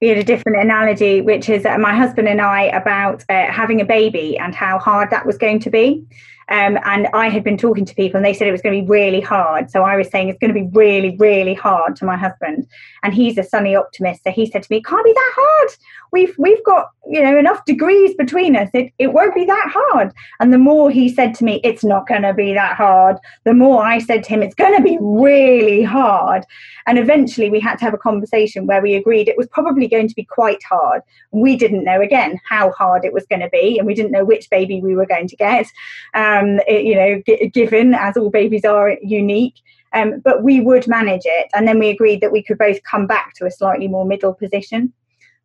we 0.00 0.08
had 0.08 0.18
a 0.18 0.24
different 0.24 0.58
analogy, 0.58 1.20
which 1.22 1.48
is 1.48 1.64
uh, 1.64 1.78
my 1.78 1.94
husband 1.94 2.28
and 2.28 2.40
I 2.40 2.64
about 2.64 3.24
uh, 3.28 3.50
having 3.50 3.80
a 3.80 3.84
baby 3.84 4.36
and 4.36 4.54
how 4.54 4.78
hard 4.78 5.10
that 5.10 5.24
was 5.24 5.38
going 5.38 5.60
to 5.60 5.70
be. 5.70 6.04
Um, 6.48 6.78
and 6.84 7.08
I 7.12 7.28
had 7.28 7.42
been 7.42 7.58
talking 7.58 7.84
to 7.84 7.94
people 7.94 8.16
and 8.18 8.24
they 8.24 8.32
said 8.32 8.46
it 8.46 8.52
was 8.52 8.62
going 8.62 8.76
to 8.76 8.82
be 8.82 8.88
really 8.88 9.20
hard. 9.20 9.70
So 9.70 9.82
I 9.82 9.96
was 9.96 10.08
saying 10.08 10.28
it's 10.28 10.38
going 10.38 10.54
to 10.54 10.60
be 10.60 10.68
really, 10.72 11.16
really 11.16 11.54
hard 11.54 11.96
to 11.96 12.04
my 12.04 12.16
husband. 12.16 12.66
And 13.02 13.12
he's 13.12 13.36
a 13.36 13.42
sunny 13.42 13.74
optimist. 13.74 14.22
So 14.24 14.30
he 14.30 14.46
said 14.46 14.62
to 14.62 14.68
me, 14.70 14.78
"It 14.78 14.84
can't 14.84 15.04
be 15.04 15.12
that 15.12 15.32
hard. 15.36 15.70
We've, 16.12 16.34
we've 16.38 16.62
got, 16.64 16.90
you 17.08 17.22
know, 17.22 17.36
enough 17.36 17.64
degrees 17.64 18.14
between 18.14 18.56
us. 18.56 18.70
It, 18.72 18.92
it 18.98 19.12
won't 19.12 19.34
be 19.34 19.44
that 19.44 19.70
hard. 19.74 20.12
And 20.40 20.52
the 20.52 20.58
more 20.58 20.90
he 20.90 21.08
said 21.08 21.34
to 21.36 21.44
me, 21.44 21.60
it's 21.64 21.84
not 21.84 22.06
going 22.06 22.22
to 22.22 22.32
be 22.32 22.54
that 22.54 22.76
hard, 22.76 23.16
the 23.44 23.54
more 23.54 23.84
I 23.84 23.98
said 23.98 24.22
to 24.24 24.30
him, 24.30 24.42
it's 24.42 24.54
going 24.54 24.76
to 24.76 24.82
be 24.82 24.98
really 25.00 25.82
hard. 25.82 26.44
And 26.86 26.98
eventually 26.98 27.50
we 27.50 27.58
had 27.58 27.78
to 27.78 27.84
have 27.84 27.94
a 27.94 27.98
conversation 27.98 28.66
where 28.66 28.80
we 28.80 28.94
agreed 28.94 29.28
it 29.28 29.36
was 29.36 29.48
probably 29.48 29.88
going 29.88 30.08
to 30.08 30.14
be 30.14 30.24
quite 30.24 30.62
hard. 30.62 31.02
We 31.32 31.56
didn't 31.56 31.84
know, 31.84 32.00
again, 32.00 32.40
how 32.48 32.70
hard 32.70 33.04
it 33.04 33.12
was 33.12 33.26
going 33.26 33.42
to 33.42 33.50
be. 33.50 33.78
And 33.78 33.86
we 33.86 33.94
didn't 33.94 34.12
know 34.12 34.24
which 34.24 34.48
baby 34.48 34.80
we 34.80 34.94
were 34.94 35.06
going 35.06 35.28
to 35.28 35.36
get. 35.36 35.66
Um, 36.14 36.35
um, 36.36 36.60
it, 36.66 36.84
you 36.84 36.94
know, 36.94 37.22
g- 37.26 37.48
given 37.48 37.94
as 37.94 38.16
all 38.16 38.30
babies 38.30 38.64
are 38.64 38.96
unique. 39.02 39.54
Um, 39.92 40.20
but 40.20 40.42
we 40.42 40.60
would 40.60 40.86
manage 40.86 41.22
it, 41.24 41.48
and 41.54 41.66
then 41.66 41.78
we 41.78 41.88
agreed 41.88 42.20
that 42.20 42.32
we 42.32 42.42
could 42.42 42.58
both 42.58 42.82
come 42.82 43.06
back 43.06 43.32
to 43.36 43.46
a 43.46 43.50
slightly 43.50 43.88
more 43.88 44.04
middle 44.04 44.34
position. 44.34 44.92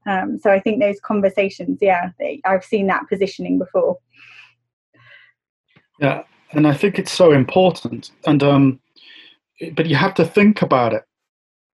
Um, 0.07 0.39
so 0.39 0.51
I 0.51 0.59
think 0.59 0.81
those 0.81 0.99
conversations, 0.99 1.77
yeah, 1.79 2.09
they, 2.19 2.41
I've 2.43 2.65
seen 2.65 2.87
that 2.87 3.07
positioning 3.07 3.59
before. 3.59 3.97
Yeah, 5.99 6.23
and 6.51 6.67
I 6.67 6.73
think 6.73 6.97
it's 6.97 7.11
so 7.11 7.31
important. 7.31 8.11
And 8.25 8.43
um, 8.43 8.79
but 9.73 9.85
you 9.85 9.95
have 9.95 10.15
to 10.15 10.25
think 10.25 10.61
about 10.61 10.93
it. 10.93 11.03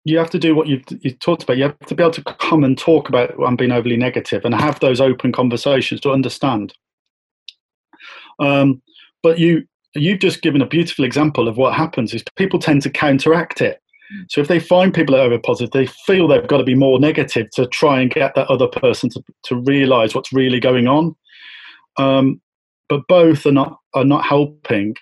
You 0.03 0.17
have 0.17 0.29
to 0.31 0.39
do 0.39 0.53
what 0.53 0.67
you 0.67 0.81
you 1.01 1.11
talked 1.11 1.43
about. 1.43 1.57
You 1.57 1.63
have 1.63 1.79
to 1.79 1.95
be 1.95 2.03
able 2.03 2.11
to 2.11 2.23
come 2.23 2.63
and 2.63 2.77
talk 2.77 3.09
about 3.09 3.33
I'm 3.45 3.55
being 3.55 3.71
overly 3.71 3.97
negative 3.97 4.43
and 4.45 4.53
have 4.53 4.79
those 4.81 5.01
open 5.01 5.31
conversations 5.31 6.01
to 6.01 6.11
understand. 6.11 6.73
Um, 8.39 8.81
but 9.23 9.39
you 9.39 9.65
you've 9.95 10.19
just 10.19 10.41
given 10.41 10.61
a 10.61 10.67
beautiful 10.67 11.05
example 11.05 11.47
of 11.47 11.57
what 11.57 11.73
happens 11.73 12.13
is 12.13 12.23
people 12.35 12.59
tend 12.59 12.81
to 12.83 12.89
counteract 12.89 13.61
it. 13.61 13.81
Mm. 14.13 14.25
So 14.29 14.41
if 14.41 14.47
they 14.47 14.59
find 14.59 14.93
people 14.93 15.15
that 15.15 15.21
are 15.21 15.25
over 15.25 15.39
positive, 15.39 15.71
they 15.71 15.87
feel 16.05 16.27
they've 16.27 16.47
got 16.47 16.57
to 16.57 16.63
be 16.63 16.75
more 16.75 16.99
negative 16.99 17.49
to 17.51 17.65
try 17.67 17.99
and 18.01 18.11
get 18.11 18.35
that 18.35 18.47
other 18.47 18.67
person 18.67 19.09
to, 19.11 19.23
to 19.43 19.55
realize 19.55 20.13
what's 20.13 20.33
really 20.33 20.59
going 20.59 20.87
on. 20.87 21.15
Um, 21.97 22.41
but 22.89 23.01
both 23.07 23.45
are 23.45 23.51
not 23.51 23.77
are 23.93 24.05
not 24.05 24.25
helping. 24.25 24.95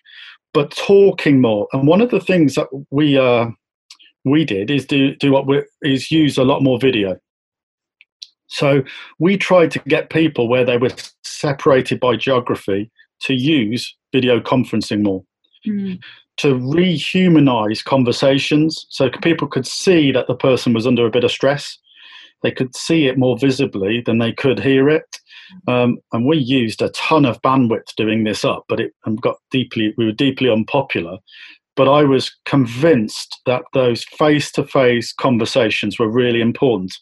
But 0.54 0.72
talking 0.72 1.42
more, 1.42 1.68
and 1.74 1.86
one 1.86 2.00
of 2.00 2.12
the 2.12 2.22
things 2.22 2.56
that 2.56 2.68
we 2.90 3.18
uh, 3.18 3.48
we 4.24 4.46
did 4.46 4.72
is 4.72 4.86
do 4.86 5.16
do 5.16 5.32
what 5.32 5.46
we 5.48 5.64
is 5.82 6.12
use 6.12 6.38
a 6.38 6.44
lot 6.44 6.64
more 6.64 6.80
video. 6.80 7.20
So 8.48 8.84
we 9.20 9.38
tried 9.38 9.72
to 9.72 9.80
get 9.80 10.10
people 10.10 10.48
where 10.48 10.64
they 10.64 10.78
were 10.78 10.92
separated 11.24 12.00
by 12.00 12.16
geography 12.16 12.90
to 13.22 13.34
use 13.34 13.96
video 14.14 14.40
conferencing 14.40 15.02
more. 15.02 15.24
Mm. 15.68 16.00
To 16.38 16.56
rehumanize 16.56 17.84
conversations 17.84 18.86
so 18.90 19.10
people 19.22 19.48
could 19.48 19.66
see 19.66 20.12
that 20.12 20.28
the 20.28 20.36
person 20.36 20.74
was 20.74 20.86
under 20.86 21.06
a 21.06 21.12
bit 21.12 21.24
of 21.24 21.32
stress. 21.32 21.78
They 22.44 22.52
could 22.52 22.76
see 22.76 23.08
it 23.08 23.18
more 23.18 23.38
visibly 23.38 24.02
than 24.02 24.18
they 24.20 24.34
could 24.34 24.60
hear 24.60 24.90
it. 24.90 25.20
Um, 25.68 25.98
and 26.12 26.26
we 26.26 26.38
used 26.38 26.82
a 26.82 26.90
ton 26.90 27.26
of 27.26 27.42
bandwidth 27.42 27.96
doing 27.96 28.24
this 28.24 28.44
up, 28.44 28.66
but 28.68 28.80
it 28.80 28.94
got 29.22 29.38
deeply, 29.52 29.94
we 29.98 30.06
were 30.06 30.12
deeply 30.12 30.50
unpopular. 30.50 31.18
But 31.76 31.88
I 31.88 32.04
was 32.04 32.36
convinced 32.46 33.40
that 33.46 33.64
those 33.74 34.04
face 34.04 34.52
to 34.54 34.64
face 34.64 35.14
conversations 35.14 36.00
were 36.00 36.10
really 36.10 36.42
important. 36.42 36.94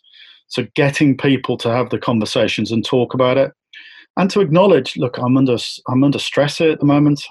So 0.48 0.68
getting 0.76 1.18
people 1.18 1.58
to 1.58 1.70
have 1.70 1.90
the 1.90 2.00
conversations 2.00 2.72
and 2.72 2.86
talk 2.86 3.14
about 3.14 3.38
it 3.38 3.52
and 4.18 4.30
to 4.30 4.42
acknowledge, 4.42 4.96
look, 4.98 5.18
I'm 5.18 5.38
under 5.38 5.58
I'm 5.88 6.04
under 6.04 6.20
stress 6.20 6.58
here 6.58 6.72
at 6.72 6.80
the 6.80 6.86
moment. 6.86 7.26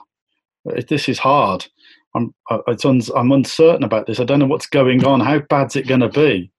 This 0.89 1.09
is 1.09 1.19
hard. 1.19 1.67
I'm 2.15 2.35
it's 2.67 2.85
un, 2.85 3.01
I'm 3.17 3.33
uncertain 3.33 3.85
about 3.85 4.07
this. 4.07 4.21
I 4.21 4.25
don't 4.25 4.39
know 4.39 4.47
what's 4.47 4.67
going 4.67 5.05
on. 5.05 5.21
How 5.21 5.39
bad's 5.39 5.77
it 5.77 5.89
going 5.89 6.01
to 6.01 6.09
be? 6.09 6.51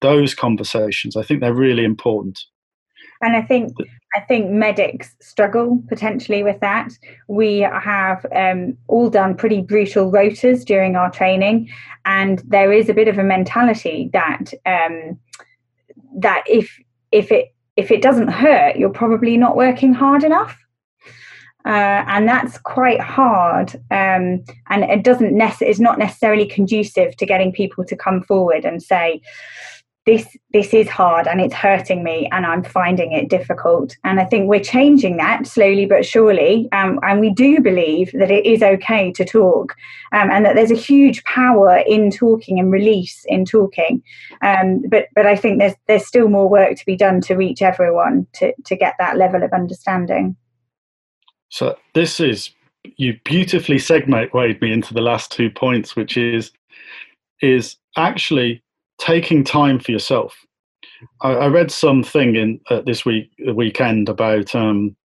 Those 0.00 0.34
conversations, 0.34 1.16
I 1.16 1.22
think 1.22 1.40
they're 1.40 1.54
really 1.54 1.84
important. 1.84 2.38
And 3.20 3.36
I 3.36 3.42
think 3.42 3.72
I 4.14 4.20
think 4.20 4.50
medics 4.50 5.14
struggle 5.20 5.82
potentially 5.88 6.42
with 6.42 6.60
that. 6.60 6.92
We 7.26 7.60
have 7.60 8.24
um, 8.34 8.76
all 8.86 9.10
done 9.10 9.36
pretty 9.36 9.60
brutal 9.60 10.10
rotas 10.10 10.64
during 10.64 10.94
our 10.94 11.10
training, 11.10 11.68
and 12.04 12.42
there 12.46 12.72
is 12.72 12.88
a 12.88 12.94
bit 12.94 13.08
of 13.08 13.18
a 13.18 13.24
mentality 13.24 14.10
that 14.12 14.52
um, 14.66 15.18
that 16.16 16.44
if 16.46 16.78
if 17.10 17.32
it 17.32 17.54
if 17.78 17.92
it 17.92 18.02
doesn't 18.02 18.26
hurt, 18.26 18.74
you're 18.74 18.90
probably 18.90 19.36
not 19.36 19.56
working 19.56 19.94
hard 19.94 20.24
enough. 20.24 20.58
Uh, 21.64 22.02
and 22.08 22.28
that's 22.28 22.58
quite 22.58 23.00
hard. 23.00 23.72
Um, 23.92 24.42
and 24.68 24.82
it 24.82 25.04
doesn't 25.04 25.32
nece- 25.32 25.62
it's 25.62 25.78
not 25.78 25.96
necessarily 25.96 26.44
conducive 26.44 27.16
to 27.16 27.24
getting 27.24 27.52
people 27.52 27.84
to 27.84 27.96
come 27.96 28.22
forward 28.22 28.64
and 28.64 28.82
say, 28.82 29.20
this 30.08 30.38
this 30.54 30.72
is 30.72 30.88
hard 30.88 31.26
and 31.26 31.38
it's 31.38 31.52
hurting 31.52 32.02
me 32.02 32.26
and 32.32 32.46
i'm 32.46 32.64
finding 32.64 33.12
it 33.12 33.28
difficult. 33.28 33.94
And 34.04 34.18
i 34.18 34.24
think 34.24 34.48
we're 34.48 34.72
changing 34.76 35.18
that 35.18 35.46
slowly 35.46 35.84
but 35.84 36.06
surely. 36.06 36.66
Um, 36.72 36.98
and 37.02 37.20
we 37.20 37.30
do 37.30 37.60
believe 37.60 38.10
that 38.12 38.30
it 38.30 38.46
is 38.46 38.62
okay 38.62 39.12
to 39.12 39.24
talk 39.24 39.74
um, 40.12 40.30
and 40.30 40.46
that 40.46 40.54
there's 40.54 40.70
a 40.70 40.86
huge 40.90 41.22
power 41.24 41.82
in 41.86 42.10
talking 42.10 42.58
and 42.58 42.72
release 42.72 43.22
in 43.26 43.44
talking. 43.44 44.02
Um, 44.40 44.82
but 44.88 45.08
but 45.14 45.26
i 45.26 45.36
think 45.36 45.58
there's 45.58 45.74
there's 45.86 46.06
still 46.06 46.28
more 46.28 46.48
work 46.48 46.76
to 46.78 46.86
be 46.86 46.96
done 46.96 47.20
to 47.22 47.34
reach 47.34 47.60
everyone 47.60 48.26
to 48.36 48.54
to 48.64 48.76
get 48.76 48.94
that 48.98 49.18
level 49.18 49.42
of 49.42 49.52
understanding. 49.52 50.36
So 51.50 51.76
this 51.92 52.18
is 52.18 52.50
you 52.96 53.18
beautifully 53.24 53.78
segued 53.78 54.08
me 54.08 54.72
into 54.72 54.94
the 54.94 55.02
last 55.02 55.30
two 55.30 55.50
points 55.50 55.94
which 55.96 56.16
is 56.16 56.50
is 57.42 57.76
actually 57.96 58.62
taking 58.98 59.44
time 59.44 59.78
for 59.78 59.92
yourself. 59.92 60.36
I, 61.22 61.32
I 61.32 61.46
read 61.48 61.70
something 61.70 62.36
in 62.36 62.60
uh, 62.70 62.82
this 62.82 63.04
week, 63.04 63.30
weekend, 63.54 64.08
about 64.08 64.54
um, 64.54 64.96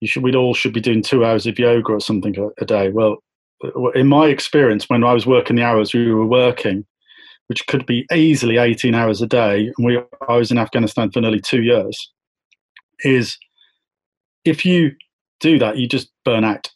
you 0.00 0.08
should 0.08 0.22
we 0.22 0.34
all 0.34 0.54
should 0.54 0.72
be 0.72 0.80
doing 0.80 1.02
two 1.02 1.24
hours 1.24 1.46
of 1.46 1.58
yoga 1.58 1.92
or 1.92 2.00
something 2.00 2.38
a, 2.38 2.48
a 2.62 2.64
day. 2.64 2.90
Well, 2.90 3.22
uh, 3.62 3.90
in 3.90 4.06
my 4.06 4.26
experience, 4.26 4.88
when 4.88 5.04
I 5.04 5.12
was 5.12 5.26
working 5.26 5.56
the 5.56 5.62
hours 5.62 5.94
we 5.94 6.12
were 6.12 6.26
working, 6.26 6.84
which 7.46 7.66
could 7.66 7.86
be 7.86 8.06
easily 8.12 8.58
18 8.58 8.94
hours 8.94 9.20
a 9.22 9.26
day, 9.26 9.72
and 9.76 9.86
we 9.86 10.00
I 10.28 10.36
was 10.36 10.50
in 10.50 10.58
Afghanistan 10.58 11.10
for 11.10 11.20
nearly 11.20 11.40
two 11.40 11.62
years, 11.62 12.12
is 13.00 13.38
if 14.44 14.64
you 14.64 14.92
do 15.40 15.58
that, 15.58 15.78
you 15.78 15.86
just 15.86 16.10
burn 16.24 16.44
out. 16.44 16.70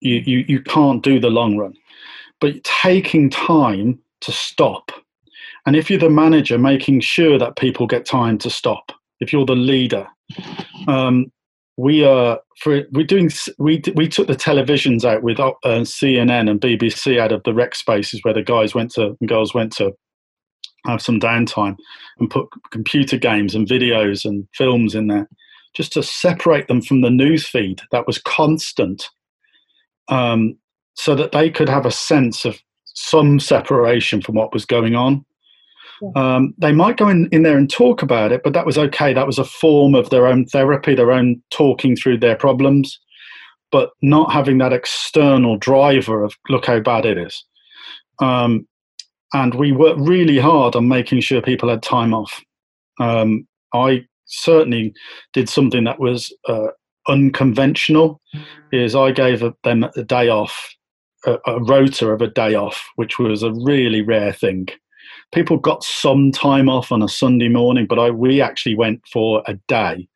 You, 0.00 0.22
you, 0.24 0.44
you 0.48 0.62
can't 0.62 1.02
do 1.02 1.20
the 1.20 1.28
long 1.28 1.56
run. 1.56 1.74
But 2.40 2.64
taking 2.64 3.28
time 3.28 3.98
to 4.22 4.32
stop, 4.32 4.90
and 5.66 5.76
if 5.76 5.90
you're 5.90 5.98
the 5.98 6.10
manager, 6.10 6.58
making 6.58 7.00
sure 7.00 7.38
that 7.38 7.56
people 7.56 7.86
get 7.86 8.06
time 8.06 8.38
to 8.38 8.50
stop. 8.50 8.92
If 9.20 9.32
you're 9.32 9.46
the 9.46 9.54
leader, 9.54 10.06
um, 10.88 11.30
we 11.76 12.04
are 12.04 12.38
for 12.58 12.82
we're 12.92 13.06
doing 13.06 13.30
we 13.58 13.82
we 13.94 14.08
took 14.08 14.26
the 14.26 14.34
televisions 14.34 15.04
out 15.04 15.22
with 15.22 15.40
uh, 15.40 15.50
CNN 15.64 16.50
and 16.50 16.60
BBC 16.60 17.18
out 17.18 17.32
of 17.32 17.42
the 17.44 17.54
rec 17.54 17.74
spaces 17.74 18.20
where 18.22 18.34
the 18.34 18.42
guys 18.42 18.74
went 18.74 18.90
to 18.92 19.16
and 19.18 19.28
girls 19.28 19.54
went 19.54 19.72
to 19.76 19.92
have 20.86 21.02
some 21.02 21.20
downtime 21.20 21.76
and 22.18 22.30
put 22.30 22.48
computer 22.70 23.16
games 23.16 23.54
and 23.54 23.68
videos 23.68 24.24
and 24.24 24.46
films 24.54 24.94
in 24.94 25.06
there 25.08 25.28
just 25.74 25.92
to 25.92 26.02
separate 26.02 26.68
them 26.68 26.82
from 26.82 27.00
the 27.00 27.10
news 27.10 27.46
feed 27.46 27.80
that 27.92 28.06
was 28.06 28.18
constant 28.18 29.08
um, 30.08 30.56
so 30.94 31.14
that 31.14 31.32
they 31.32 31.50
could 31.50 31.68
have 31.68 31.86
a 31.86 31.90
sense 31.90 32.44
of 32.44 32.58
some 32.84 33.38
separation 33.38 34.20
from 34.20 34.34
what 34.34 34.52
was 34.52 34.64
going 34.64 34.94
on 34.94 35.24
um, 36.16 36.54
they 36.58 36.72
might 36.72 36.96
go 36.96 37.08
in, 37.08 37.28
in 37.30 37.42
there 37.42 37.56
and 37.56 37.70
talk 37.70 38.02
about 38.02 38.32
it, 38.32 38.42
but 38.42 38.52
that 38.52 38.66
was 38.66 38.78
okay. 38.78 39.12
That 39.12 39.26
was 39.26 39.38
a 39.38 39.44
form 39.44 39.94
of 39.94 40.10
their 40.10 40.26
own 40.26 40.46
therapy, 40.46 40.94
their 40.94 41.12
own 41.12 41.42
talking 41.50 41.96
through 41.96 42.18
their 42.18 42.36
problems, 42.36 42.98
but 43.70 43.90
not 44.02 44.32
having 44.32 44.58
that 44.58 44.72
external 44.72 45.56
driver 45.56 46.24
of 46.24 46.34
look 46.48 46.66
how 46.66 46.80
bad 46.80 47.04
it 47.04 47.18
is. 47.18 47.44
Um, 48.20 48.66
and 49.32 49.54
we 49.54 49.72
worked 49.72 50.00
really 50.00 50.38
hard 50.38 50.74
on 50.74 50.88
making 50.88 51.20
sure 51.20 51.40
people 51.40 51.68
had 51.68 51.82
time 51.82 52.14
off. 52.14 52.42
Um, 52.98 53.46
I 53.72 54.04
certainly 54.26 54.92
did 55.32 55.48
something 55.48 55.84
that 55.84 56.00
was 56.00 56.34
uh, 56.48 56.68
unconventional. 57.08 58.20
Is 58.72 58.94
I 58.94 59.12
gave 59.12 59.44
them 59.62 59.84
a 59.96 60.02
day 60.02 60.28
off, 60.28 60.74
a, 61.26 61.38
a 61.46 61.62
rota 61.62 62.08
of 62.08 62.22
a 62.22 62.26
day 62.26 62.54
off, 62.54 62.88
which 62.96 63.18
was 63.18 63.42
a 63.42 63.52
really 63.52 64.02
rare 64.02 64.32
thing 64.32 64.68
people 65.32 65.58
got 65.58 65.84
some 65.84 66.32
time 66.32 66.68
off 66.68 66.90
on 66.92 67.02
a 67.02 67.08
Sunday 67.08 67.48
morning, 67.48 67.86
but 67.86 67.98
I, 67.98 68.10
we 68.10 68.40
actually 68.40 68.74
went 68.74 69.02
for 69.06 69.42
a 69.46 69.54
day 69.68 70.08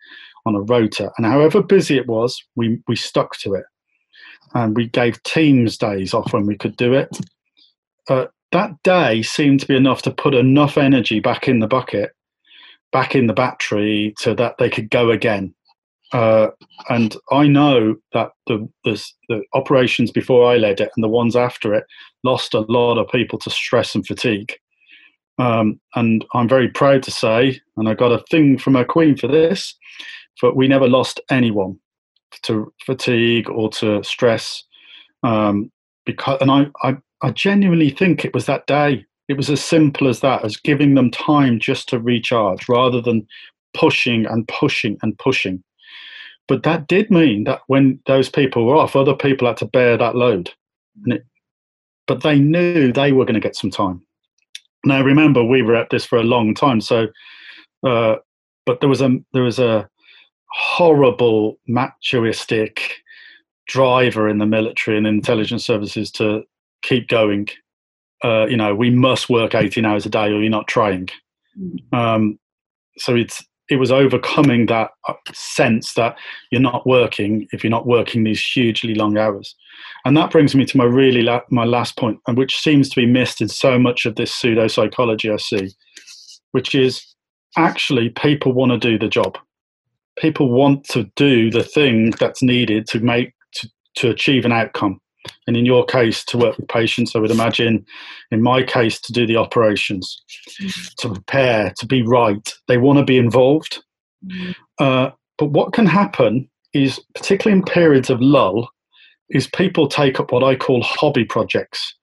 on 0.46 0.54
a 0.54 0.60
rota. 0.60 1.10
And 1.16 1.26
however 1.26 1.62
busy 1.62 1.96
it 1.96 2.06
was, 2.06 2.42
we, 2.56 2.80
we 2.88 2.96
stuck 2.96 3.36
to 3.38 3.54
it. 3.54 3.64
And 4.54 4.76
we 4.76 4.88
gave 4.88 5.22
teams 5.22 5.76
days 5.78 6.14
off 6.14 6.32
when 6.32 6.46
we 6.46 6.56
could 6.56 6.76
do 6.76 6.92
it. 6.92 7.08
Uh, 8.08 8.26
that 8.52 8.70
day 8.84 9.22
seemed 9.22 9.60
to 9.60 9.66
be 9.66 9.76
enough 9.76 10.02
to 10.02 10.12
put 10.12 10.34
enough 10.34 10.78
energy 10.78 11.18
back 11.18 11.48
in 11.48 11.58
the 11.58 11.66
bucket, 11.66 12.12
back 12.92 13.14
in 13.14 13.26
the 13.26 13.32
battery, 13.32 14.14
so 14.18 14.34
that 14.34 14.58
they 14.58 14.70
could 14.70 14.90
go 14.90 15.10
again. 15.10 15.54
Uh, 16.12 16.48
and 16.90 17.16
I 17.32 17.48
know 17.48 17.96
that 18.12 18.30
the, 18.46 18.68
the, 18.84 19.04
the 19.28 19.42
operations 19.54 20.12
before 20.12 20.48
I 20.48 20.58
led 20.58 20.80
it 20.80 20.90
and 20.94 21.02
the 21.02 21.08
ones 21.08 21.34
after 21.34 21.74
it 21.74 21.84
lost 22.22 22.54
a 22.54 22.60
lot 22.60 22.98
of 22.98 23.08
people 23.08 23.38
to 23.40 23.50
stress 23.50 23.96
and 23.96 24.06
fatigue. 24.06 24.54
Um, 25.38 25.80
and 25.94 26.24
I'm 26.34 26.48
very 26.48 26.68
proud 26.68 27.02
to 27.04 27.10
say, 27.10 27.60
and 27.76 27.88
I 27.88 27.94
got 27.94 28.12
a 28.12 28.24
thing 28.30 28.58
from 28.58 28.76
our 28.76 28.84
Queen 28.84 29.16
for 29.16 29.26
this, 29.26 29.74
but 30.40 30.56
we 30.56 30.68
never 30.68 30.88
lost 30.88 31.20
anyone 31.30 31.78
to 32.42 32.72
fatigue 32.84 33.48
or 33.50 33.68
to 33.70 34.02
stress. 34.04 34.62
Um, 35.22 35.70
because, 36.06 36.38
and 36.40 36.50
I, 36.50 36.66
I, 36.82 36.96
I 37.22 37.30
genuinely 37.30 37.90
think 37.90 38.24
it 38.24 38.34
was 38.34 38.46
that 38.46 38.66
day. 38.66 39.04
It 39.28 39.36
was 39.36 39.48
as 39.48 39.64
simple 39.64 40.08
as 40.08 40.20
that, 40.20 40.44
as 40.44 40.56
giving 40.56 40.94
them 40.94 41.10
time 41.10 41.58
just 41.58 41.88
to 41.88 41.98
recharge 41.98 42.68
rather 42.68 43.00
than 43.00 43.26
pushing 43.72 44.26
and 44.26 44.46
pushing 44.46 44.98
and 45.02 45.18
pushing. 45.18 45.64
But 46.46 46.62
that 46.64 46.86
did 46.86 47.10
mean 47.10 47.44
that 47.44 47.62
when 47.68 48.00
those 48.06 48.28
people 48.28 48.66
were 48.66 48.76
off, 48.76 48.94
other 48.94 49.14
people 49.14 49.48
had 49.48 49.56
to 49.58 49.66
bear 49.66 49.96
that 49.96 50.14
load. 50.14 50.52
It, 51.06 51.24
but 52.06 52.22
they 52.22 52.38
knew 52.38 52.92
they 52.92 53.12
were 53.12 53.24
going 53.24 53.34
to 53.34 53.40
get 53.40 53.56
some 53.56 53.70
time. 53.70 54.02
Now, 54.84 55.02
remember, 55.02 55.42
we 55.42 55.62
were 55.62 55.76
at 55.76 55.90
this 55.90 56.04
for 56.04 56.18
a 56.18 56.24
long 56.24 56.54
time, 56.54 56.80
so 56.80 57.08
uh, 57.86 58.16
but 58.66 58.80
there 58.80 58.88
was 58.88 59.00
a 59.00 59.16
there 59.32 59.42
was 59.42 59.58
a 59.58 59.88
horrible 60.50 61.58
machoistic 61.68 62.78
driver 63.66 64.28
in 64.28 64.38
the 64.38 64.46
military 64.46 64.96
and 64.96 65.06
intelligence 65.06 65.64
services 65.64 66.10
to 66.12 66.42
keep 66.82 67.08
going. 67.08 67.48
Uh, 68.22 68.46
you 68.46 68.56
know, 68.56 68.74
we 68.74 68.90
must 68.90 69.28
work 69.28 69.54
18 69.54 69.84
hours 69.84 70.06
a 70.06 70.08
day, 70.08 70.26
or 70.26 70.40
you're 70.40 70.50
not 70.50 70.68
trying. 70.68 71.08
Mm. 71.58 71.92
Um, 71.92 72.38
so 72.96 73.14
it's 73.14 73.44
it 73.70 73.76
was 73.76 73.90
overcoming 73.90 74.66
that 74.66 74.90
uh, 75.08 75.14
sense 75.32 75.94
that 75.94 76.16
you're 76.50 76.60
not 76.60 76.86
working 76.86 77.46
if 77.52 77.64
you're 77.64 77.70
not 77.70 77.86
working 77.86 78.24
these 78.24 78.44
hugely 78.44 78.94
long 78.94 79.16
hours. 79.16 79.54
And 80.04 80.16
that 80.16 80.30
brings 80.30 80.54
me 80.54 80.64
to 80.66 80.76
my 80.76 80.84
really 80.84 81.22
la- 81.22 81.40
my 81.50 81.64
last 81.64 81.96
point 81.96 82.20
and 82.26 82.36
which 82.36 82.58
seems 82.58 82.88
to 82.90 82.96
be 82.96 83.06
missed 83.06 83.40
in 83.40 83.48
so 83.48 83.78
much 83.78 84.04
of 84.04 84.16
this 84.16 84.34
pseudo 84.34 84.68
psychology 84.68 85.30
i 85.30 85.36
see 85.36 85.70
which 86.54 86.72
is 86.72 87.14
actually 87.56 88.10
people 88.10 88.52
want 88.52 88.70
to 88.70 88.78
do 88.78 88.96
the 88.96 89.08
job. 89.08 89.36
People 90.18 90.50
want 90.50 90.84
to 90.84 91.10
do 91.16 91.50
the 91.50 91.64
thing 91.64 92.12
that's 92.20 92.42
needed 92.42 92.86
to 92.86 93.00
make 93.00 93.32
to, 93.54 93.68
to 93.96 94.10
achieve 94.10 94.44
an 94.44 94.52
outcome 94.52 95.00
and 95.46 95.56
in 95.56 95.66
your 95.66 95.84
case 95.84 96.24
to 96.24 96.38
work 96.38 96.56
with 96.56 96.68
patients 96.68 97.14
i 97.14 97.18
would 97.18 97.30
imagine 97.30 97.84
in 98.30 98.42
my 98.42 98.62
case 98.62 99.00
to 99.00 99.12
do 99.12 99.26
the 99.26 99.36
operations 99.36 100.22
to 100.98 101.08
prepare 101.08 101.72
to 101.78 101.86
be 101.86 102.02
right. 102.02 102.52
They 102.68 102.78
want 102.78 102.98
to 102.98 103.04
be 103.04 103.18
involved. 103.18 103.82
Mm-hmm. 104.24 104.52
uh, 104.78 105.10
but 105.36 105.50
what 105.50 105.74
can 105.74 105.84
happen 105.84 106.48
is 106.72 106.98
particularly 107.14 107.58
in 107.58 107.64
periods 107.64 108.08
of 108.08 108.22
lull 108.22 108.70
is 109.28 109.46
people 109.48 109.86
take 109.86 110.18
up 110.18 110.32
what 110.32 110.42
i 110.42 110.54
call 110.54 110.82
hobby 110.82 111.26
projects. 111.26 111.94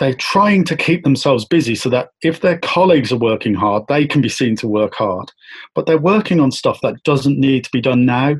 They're 0.00 0.14
trying 0.14 0.64
to 0.64 0.76
keep 0.76 1.04
themselves 1.04 1.44
busy 1.44 1.76
so 1.76 1.88
that 1.90 2.08
if 2.22 2.40
their 2.40 2.58
colleagues 2.58 3.12
are 3.12 3.18
working 3.18 3.54
hard 3.54 3.84
they 3.88 4.04
can 4.06 4.20
be 4.20 4.28
seen 4.28 4.56
to 4.56 4.66
work 4.66 4.94
hard. 4.94 5.30
But 5.76 5.86
they're 5.86 5.98
working 5.98 6.40
on 6.40 6.50
stuff 6.50 6.80
that 6.82 7.02
doesn't 7.04 7.38
need 7.38 7.62
to 7.64 7.70
be 7.72 7.80
done 7.80 8.04
now 8.04 8.34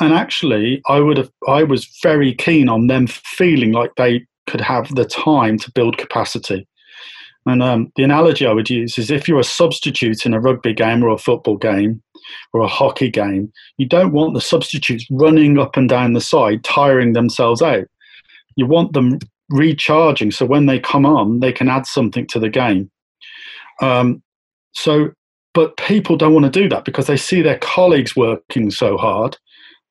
and 0.00 0.12
actually 0.12 0.82
i 0.88 0.98
would 1.00 1.16
have 1.16 1.30
i 1.48 1.62
was 1.62 1.86
very 2.02 2.34
keen 2.34 2.68
on 2.68 2.86
them 2.86 3.06
feeling 3.06 3.72
like 3.72 3.94
they 3.96 4.24
could 4.46 4.60
have 4.60 4.94
the 4.94 5.04
time 5.04 5.58
to 5.58 5.70
build 5.72 5.96
capacity. 5.98 6.66
And 7.46 7.62
um, 7.62 7.92
the 7.96 8.02
analogy 8.02 8.46
i 8.46 8.52
would 8.52 8.70
use 8.70 8.96
is 8.96 9.10
if 9.10 9.28
you're 9.28 9.40
a 9.40 9.44
substitute 9.44 10.24
in 10.24 10.32
a 10.32 10.40
rugby 10.40 10.72
game 10.72 11.02
or 11.02 11.10
a 11.10 11.18
football 11.18 11.58
game 11.58 12.02
or 12.54 12.62
a 12.62 12.66
hockey 12.66 13.10
game 13.10 13.52
you 13.76 13.86
don't 13.86 14.12
want 14.12 14.32
the 14.32 14.40
substitutes 14.40 15.06
running 15.10 15.58
up 15.58 15.76
and 15.76 15.88
down 15.88 16.14
the 16.14 16.20
side 16.22 16.64
tiring 16.64 17.12
themselves 17.12 17.60
out. 17.60 17.84
You 18.56 18.66
want 18.66 18.94
them 18.94 19.18
recharging 19.50 20.30
so 20.30 20.46
when 20.46 20.64
they 20.64 20.80
come 20.80 21.04
on 21.04 21.40
they 21.40 21.52
can 21.52 21.68
add 21.68 21.86
something 21.86 22.26
to 22.28 22.38
the 22.38 22.48
game. 22.48 22.90
Um, 23.82 24.22
so 24.72 25.10
but 25.52 25.76
people 25.76 26.16
don't 26.16 26.32
want 26.32 26.46
to 26.46 26.60
do 26.62 26.68
that 26.70 26.86
because 26.86 27.06
they 27.06 27.16
see 27.18 27.42
their 27.42 27.58
colleagues 27.58 28.16
working 28.16 28.70
so 28.70 28.96
hard 28.96 29.36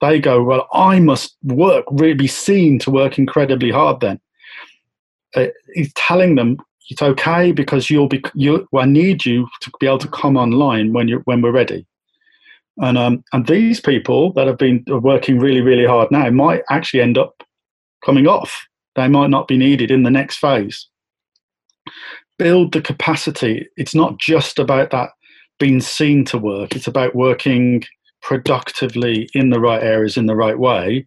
they 0.03 0.19
go, 0.19 0.43
well, 0.43 0.67
I 0.73 0.99
must 0.99 1.37
work, 1.43 1.85
really 1.89 2.13
be 2.13 2.27
seen 2.27 2.77
to 2.79 2.91
work 2.91 3.17
incredibly 3.17 3.71
hard 3.71 4.01
then. 4.01 4.19
Uh, 5.35 5.47
he's 5.73 5.93
telling 5.93 6.35
them 6.35 6.57
it's 6.89 7.01
okay 7.01 7.53
because 7.53 7.89
you'll 7.89 8.09
be, 8.09 8.21
you, 8.35 8.67
I 8.77 8.85
need 8.85 9.25
you 9.25 9.47
to 9.61 9.71
be 9.79 9.87
able 9.87 9.99
to 9.99 10.07
come 10.09 10.35
online 10.35 10.91
when 10.93 11.07
you 11.07 11.21
when 11.25 11.41
we're 11.41 11.51
ready. 11.51 11.87
And 12.77 12.97
um, 12.97 13.23
and 13.31 13.47
these 13.47 13.79
people 13.79 14.33
that 14.33 14.47
have 14.47 14.57
been 14.57 14.83
working 14.87 15.39
really 15.39 15.61
really 15.61 15.85
hard 15.85 16.11
now 16.11 16.29
might 16.31 16.63
actually 16.69 17.01
end 17.01 17.17
up 17.17 17.43
coming 18.03 18.27
off. 18.27 18.67
They 18.95 19.07
might 19.07 19.29
not 19.29 19.47
be 19.47 19.57
needed 19.57 19.89
in 19.89 20.03
the 20.03 20.11
next 20.11 20.37
phase. 20.37 20.87
Build 22.37 22.73
the 22.73 22.81
capacity. 22.81 23.67
It's 23.77 23.95
not 23.95 24.17
just 24.17 24.59
about 24.59 24.91
that 24.91 25.11
being 25.59 25.81
seen 25.81 26.25
to 26.25 26.37
work. 26.37 26.75
It's 26.75 26.87
about 26.87 27.15
working 27.15 27.83
productively 28.23 29.29
in 29.33 29.49
the 29.49 29.59
right 29.59 29.83
areas 29.83 30.17
in 30.17 30.25
the 30.25 30.35
right 30.35 30.57
way. 30.57 31.05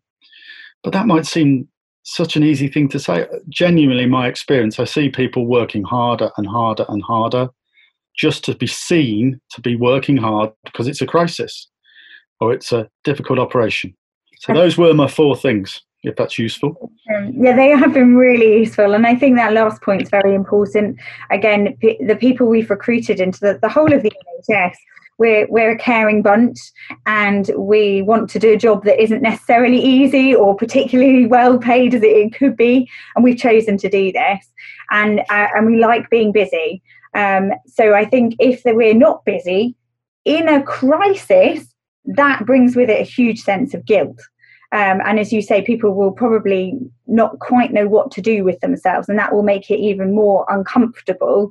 But 0.84 0.92
that 0.92 1.06
might 1.06 1.26
seem 1.26 1.66
such 2.04 2.36
an 2.36 2.44
easy 2.44 2.68
thing 2.68 2.88
to 2.90 3.00
say. 3.00 3.26
Genuinely, 3.48 4.06
my 4.06 4.28
experience, 4.28 4.78
I 4.78 4.84
see 4.84 5.08
people 5.08 5.46
working 5.46 5.82
harder 5.82 6.30
and 6.36 6.46
harder 6.46 6.84
and 6.88 7.02
harder 7.02 7.48
just 8.16 8.44
to 8.44 8.54
be 8.54 8.66
seen 8.66 9.40
to 9.50 9.60
be 9.60 9.76
working 9.76 10.16
hard 10.16 10.50
because 10.64 10.86
it's 10.86 11.02
a 11.02 11.06
crisis 11.06 11.68
or 12.40 12.52
it's 12.52 12.70
a 12.70 12.88
difficult 13.02 13.38
operation. 13.38 13.94
So 14.38 14.52
those 14.52 14.78
were 14.78 14.94
my 14.94 15.08
four 15.08 15.34
things, 15.36 15.80
if 16.02 16.16
that's 16.16 16.38
useful. 16.38 16.92
Um, 17.14 17.32
yeah, 17.36 17.56
they 17.56 17.70
have 17.70 17.92
been 17.92 18.14
really 18.14 18.58
useful. 18.60 18.92
And 18.94 19.06
I 19.06 19.16
think 19.16 19.36
that 19.36 19.54
last 19.54 19.82
point 19.82 20.02
is 20.02 20.10
very 20.10 20.34
important. 20.34 20.98
Again, 21.30 21.76
the 21.80 22.16
people 22.16 22.46
we've 22.46 22.70
recruited 22.70 23.20
into 23.20 23.40
the, 23.40 23.58
the 23.60 23.68
whole 23.68 23.92
of 23.92 24.02
the 24.02 24.12
NHS 24.48 24.74
we're 25.18 25.46
we're 25.48 25.72
a 25.72 25.78
caring 25.78 26.22
bunch 26.22 26.58
and 27.06 27.50
we 27.56 28.02
want 28.02 28.28
to 28.30 28.38
do 28.38 28.52
a 28.52 28.58
job 28.58 28.84
that 28.84 29.02
isn't 29.02 29.22
necessarily 29.22 29.78
easy 29.78 30.34
or 30.34 30.54
particularly 30.54 31.26
well 31.36 31.58
paid 31.58 31.94
as 31.94 32.02
it 32.02 32.34
could 32.34 32.56
be 32.56 32.88
and 33.14 33.24
we've 33.24 33.38
chosen 33.38 33.76
to 33.78 33.88
do 33.88 34.12
this. 34.12 34.46
And 34.90 35.20
uh, 35.20 35.48
and 35.54 35.66
we 35.66 35.78
like 35.78 36.10
being 36.10 36.32
busy. 36.32 36.82
Um, 37.14 37.52
so 37.66 37.94
i 37.94 38.04
think 38.04 38.34
if 38.38 38.60
we're 38.66 38.92
not 38.92 39.24
busy 39.24 39.74
in 40.26 40.48
a 40.48 40.62
crisis 40.62 41.66
that 42.06 42.46
brings 42.46 42.76
with 42.76 42.88
it 42.88 43.00
a 43.00 43.04
huge 43.04 43.40
sense 43.40 43.74
of 43.74 43.84
guilt. 43.84 44.20
Um, 44.72 45.00
and 45.04 45.18
as 45.18 45.32
you 45.32 45.42
say, 45.42 45.62
people 45.62 45.94
will 45.94 46.12
probably 46.12 46.74
not 47.06 47.38
quite 47.38 47.72
know 47.72 47.86
what 47.86 48.10
to 48.12 48.20
do 48.20 48.44
with 48.44 48.60
themselves, 48.60 49.08
and 49.08 49.18
that 49.18 49.32
will 49.32 49.42
make 49.42 49.70
it 49.70 49.78
even 49.78 50.14
more 50.14 50.44
uncomfortable. 50.48 51.50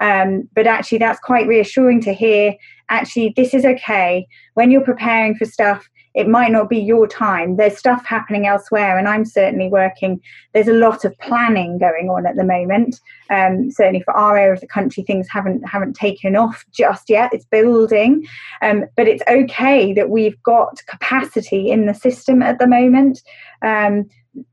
Um, 0.00 0.48
but 0.54 0.66
actually, 0.66 0.98
that's 0.98 1.20
quite 1.20 1.46
reassuring 1.46 2.00
to 2.02 2.12
hear. 2.12 2.54
Actually, 2.88 3.32
this 3.36 3.54
is 3.54 3.64
okay. 3.64 4.26
When 4.54 4.70
you're 4.70 4.84
preparing 4.84 5.34
for 5.34 5.44
stuff, 5.44 5.88
it 6.14 6.28
might 6.28 6.52
not 6.52 6.70
be 6.70 6.78
your 6.78 7.08
time. 7.08 7.56
There's 7.56 7.76
stuff 7.76 8.06
happening 8.06 8.46
elsewhere, 8.46 8.96
and 8.96 9.08
I'm 9.08 9.24
certainly 9.24 9.68
working. 9.68 10.20
There's 10.52 10.68
a 10.68 10.72
lot 10.72 11.04
of 11.04 11.18
planning 11.18 11.78
going 11.78 12.08
on 12.08 12.24
at 12.24 12.36
the 12.36 12.44
moment. 12.44 13.00
Um, 13.30 13.70
certainly 13.72 14.02
for 14.02 14.16
our 14.16 14.38
area 14.38 14.52
of 14.52 14.60
the 14.60 14.68
country, 14.68 15.02
things 15.02 15.26
haven't 15.28 15.62
haven't 15.66 15.94
taken 15.94 16.36
off 16.36 16.64
just 16.70 17.10
yet. 17.10 17.34
It's 17.34 17.44
building, 17.44 18.24
um, 18.62 18.84
but 18.96 19.08
it's 19.08 19.24
okay 19.28 19.92
that 19.94 20.10
we've 20.10 20.40
got 20.44 20.80
capacity 20.86 21.70
in 21.70 21.86
the 21.86 21.94
system 21.94 22.42
at 22.42 22.60
the 22.60 22.68
moment. 22.68 23.20
Um, 23.62 24.08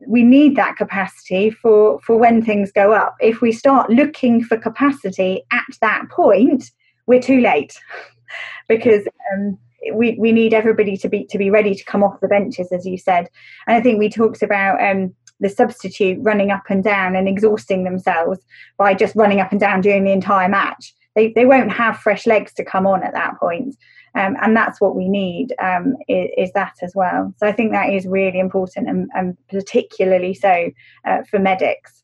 we 0.08 0.24
need 0.24 0.56
that 0.56 0.76
capacity 0.76 1.50
for 1.50 2.00
for 2.02 2.18
when 2.18 2.44
things 2.44 2.72
go 2.72 2.94
up. 2.94 3.16
If 3.20 3.42
we 3.42 3.52
start 3.52 3.90
looking 3.90 4.44
for 4.44 4.58
capacity 4.58 5.44
at 5.52 5.66
that 5.82 6.10
point, 6.10 6.72
we're 7.08 7.22
too 7.22 7.42
late 7.42 7.80
because. 8.68 9.08
Um, 9.34 9.58
we, 9.96 10.16
we 10.20 10.32
need 10.32 10.54
everybody 10.54 10.96
to 10.96 11.10
be 11.10 11.26
to 11.26 11.40
be 11.40 11.50
ready 11.50 11.74
to 11.74 11.84
come 11.86 12.04
off 12.04 12.20
the 12.20 12.28
benches, 12.28 12.72
as 12.72 12.86
you 12.86 13.00
said. 13.00 13.28
And 13.66 13.76
I 13.76 13.82
think 13.82 13.98
we 13.98 14.10
talked 14.10 14.44
about 14.44 14.80
um, 14.80 15.16
the 15.42 15.50
substitute 15.50 16.20
running 16.22 16.52
up 16.52 16.64
and 16.70 16.84
down 16.84 17.16
and 17.16 17.28
exhausting 17.28 17.84
themselves 17.84 18.40
by 18.78 18.94
just 18.94 19.16
running 19.16 19.42
up 19.42 19.52
and 19.52 19.60
down 19.60 19.82
during 19.82 20.04
the 20.04 20.12
entire 20.12 20.48
match. 20.48 20.94
They, 21.16 21.34
they 21.34 21.46
won't 21.46 21.72
have 21.74 21.98
fresh 21.98 22.26
legs 22.26 22.54
to 22.54 22.64
come 22.64 22.88
on 22.88 23.04
at 23.04 23.14
that 23.14 23.38
point. 23.40 23.76
Um, 24.14 24.36
and 24.42 24.56
that's 24.56 24.82
what 24.82 24.96
we 24.96 25.08
need 25.08 25.54
um, 25.60 25.96
is, 26.08 26.30
is, 26.38 26.52
that 26.54 26.74
as 26.82 26.94
well. 26.96 27.34
So 27.38 27.48
I 27.48 27.54
think 27.54 27.72
that 27.72 27.94
is 27.94 28.06
really 28.06 28.40
important 28.40 28.90
and, 28.90 29.10
and 29.14 29.38
particularly 29.48 30.34
so 30.34 30.70
uh, 31.06 31.24
for 31.30 31.40
medics. 31.40 32.04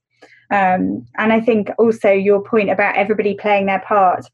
Um, 0.50 1.06
and 1.18 1.34
I 1.34 1.42
think 1.42 1.70
also 1.78 2.12
your 2.12 2.42
point 2.42 2.70
about 2.70 2.96
everybody 2.96 3.36
playing 3.36 3.66
their 3.66 3.82
part 3.82 4.26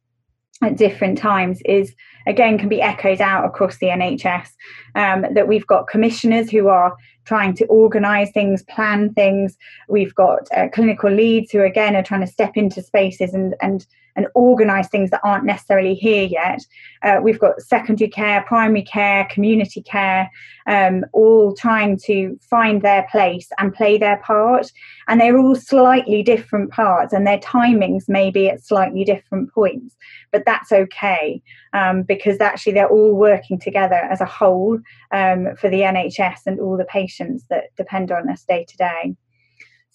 at 0.62 0.78
different 0.78 1.18
times 1.18 1.62
is 1.66 1.96
again 2.28 2.58
can 2.58 2.70
be 2.70 2.82
echoed 2.82 3.20
out 3.20 3.46
across 3.46 3.78
the 3.78 3.88
NHS. 3.88 4.50
Um, 4.96 5.26
that 5.34 5.48
we've 5.48 5.68
got 5.68 5.88
commissioners 5.88 6.52
who 6.52 6.68
are 6.68 6.96
trying 7.26 7.54
to 7.56 7.66
organise 7.66 8.32
things, 8.32 8.64
plan 8.64 9.14
things. 9.14 9.58
We've 9.90 10.14
got 10.14 10.48
uh, 10.56 10.68
clinical 10.72 11.12
leads 11.12 11.52
who 11.52 11.62
again 11.64 11.96
are 11.96 12.04
trying 12.04 12.22
to 12.22 12.28
step 12.28 12.56
into 12.56 12.82
spaces 12.82 13.34
and 13.34 13.56
and 13.62 13.86
and 14.16 14.28
organise 14.36 14.88
things 14.90 15.10
that 15.10 15.22
aren't 15.24 15.46
necessarily 15.46 15.94
here 15.94 16.24
yet. 16.24 16.62
Uh, 17.02 17.20
we've 17.22 17.40
got 17.40 17.62
secondary 17.62 18.10
care, 18.10 18.44
primary 18.44 18.84
care, 18.84 19.28
community 19.32 19.82
care, 19.82 20.30
um, 20.68 21.04
all 21.14 21.54
trying 21.56 21.98
to 21.98 22.38
find 22.42 22.82
their 22.82 23.08
place 23.12 23.50
and 23.60 23.74
play 23.74 23.98
their 23.98 24.18
part. 24.18 24.72
And 25.08 25.20
they're 25.20 25.38
all 25.38 25.56
slightly 25.56 26.24
different 26.24 26.72
parts, 26.72 27.14
and 27.14 27.28
their 27.28 27.40
timings 27.40 28.08
may 28.08 28.32
be 28.32 28.50
at 28.50 28.64
slightly 28.64 29.04
different 29.04 29.54
points, 29.54 29.96
but 30.32 30.44
that's 30.46 30.72
okay 30.72 31.42
um, 31.74 32.04
because 32.04 32.40
actually 32.40 32.74
they're 32.74 32.88
all 32.88 33.14
working 33.14 33.60
together 33.60 33.96
as 33.96 34.22
a 34.22 34.26
whole 34.26 34.80
um, 35.12 35.56
for 35.58 35.70
the 35.70 35.82
NHS 35.82 36.42
and 36.46 36.60
all 36.60 36.78
the 36.78 36.86
patients 36.86 37.46
that 37.50 37.76
depend 37.76 38.12
on 38.12 38.30
us 38.30 38.44
day 38.44 38.66
to 38.68 38.78
day. 38.78 39.16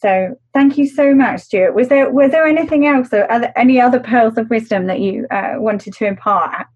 So 0.00 0.38
thank 0.54 0.78
you 0.78 0.86
so 0.86 1.12
much, 1.12 1.40
Stuart. 1.40 1.74
Was 1.74 1.88
there 1.88 2.10
was 2.10 2.30
there 2.30 2.46
anything 2.46 2.86
else 2.86 3.12
or 3.12 3.30
other, 3.30 3.52
any 3.56 3.80
other 3.80 3.98
pearls 3.98 4.38
of 4.38 4.48
wisdom 4.48 4.86
that 4.86 5.00
you 5.00 5.26
uh, 5.30 5.54
wanted 5.56 5.92
to 5.94 6.06
impart? 6.06 6.66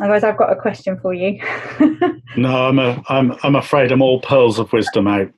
Otherwise, 0.00 0.24
I've 0.24 0.38
got 0.38 0.50
a 0.50 0.56
question 0.56 0.98
for 1.00 1.12
you. 1.12 1.38
no, 2.36 2.68
I'm 2.68 2.78
a, 2.78 3.02
I'm 3.08 3.36
I'm 3.42 3.56
afraid 3.56 3.92
I'm 3.92 4.00
all 4.00 4.20
pearls 4.20 4.58
of 4.58 4.72
wisdom 4.72 5.06
out. 5.06 5.30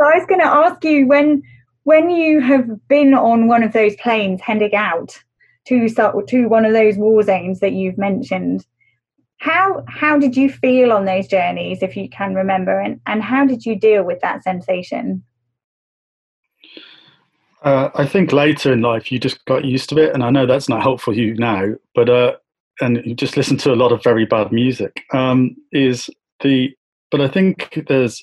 So 0.00 0.06
I 0.06 0.18
was 0.18 0.26
going 0.26 0.40
to 0.40 0.46
ask 0.46 0.82
you 0.84 1.06
when 1.06 1.42
when 1.84 2.10
you 2.10 2.40
have 2.40 2.88
been 2.88 3.14
on 3.14 3.46
one 3.46 3.62
of 3.62 3.72
those 3.72 3.94
planes 3.96 4.40
heading 4.40 4.74
out 4.74 5.16
to 5.66 5.88
to 5.88 6.46
one 6.48 6.64
of 6.64 6.72
those 6.72 6.96
war 6.96 7.22
zones 7.22 7.60
that 7.60 7.72
you've 7.72 7.98
mentioned. 7.98 8.66
How 9.36 9.84
how 9.86 10.18
did 10.18 10.36
you 10.36 10.50
feel 10.50 10.90
on 10.90 11.04
those 11.04 11.28
journeys, 11.28 11.80
if 11.80 11.96
you 11.96 12.08
can 12.08 12.34
remember, 12.34 12.80
and, 12.80 13.00
and 13.06 13.22
how 13.22 13.46
did 13.46 13.64
you 13.64 13.78
deal 13.78 14.02
with 14.02 14.20
that 14.20 14.42
sensation? 14.42 15.22
Uh, 17.64 17.88
I 17.94 18.06
think 18.06 18.32
later 18.32 18.72
in 18.72 18.82
life 18.82 19.10
you 19.10 19.18
just 19.18 19.42
got 19.46 19.64
used 19.64 19.88
to 19.88 19.96
it, 19.96 20.12
and 20.12 20.22
I 20.22 20.28
know 20.30 20.46
that's 20.46 20.68
not 20.68 20.82
helpful 20.82 21.16
you 21.16 21.34
now, 21.34 21.68
but 21.94 22.10
uh, 22.10 22.34
and 22.82 23.00
you 23.04 23.14
just 23.14 23.38
listen 23.38 23.56
to 23.58 23.72
a 23.72 23.76
lot 23.76 23.90
of 23.90 24.02
very 24.02 24.26
bad 24.26 24.52
music. 24.52 25.02
Um, 25.14 25.56
is 25.72 26.10
the 26.42 26.76
but 27.10 27.22
I 27.22 27.28
think 27.28 27.84
there's 27.88 28.22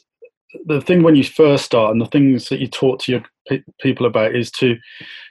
the 0.65 0.79
thing 0.79 1.01
when 1.01 1.15
you 1.15 1.23
first 1.23 1.65
start, 1.65 1.91
and 1.91 1.99
the 1.99 2.05
things 2.05 2.49
that 2.49 2.59
you 2.59 2.67
talk 2.67 2.99
to 3.01 3.11
your 3.11 3.23
pe- 3.47 3.63
people 3.79 4.05
about 4.05 4.35
is 4.35 4.51
to 4.51 4.77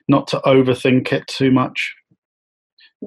not 0.08 0.26
to 0.28 0.40
overthink 0.40 1.12
it 1.12 1.26
too 1.28 1.52
much. 1.52 1.94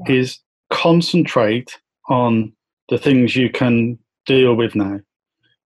Yeah. 0.08 0.16
Is 0.16 0.40
concentrate 0.70 1.78
on 2.10 2.54
the 2.90 2.98
things 2.98 3.36
you 3.36 3.50
can 3.50 4.00
deal 4.26 4.56
with 4.56 4.74
now. 4.74 5.02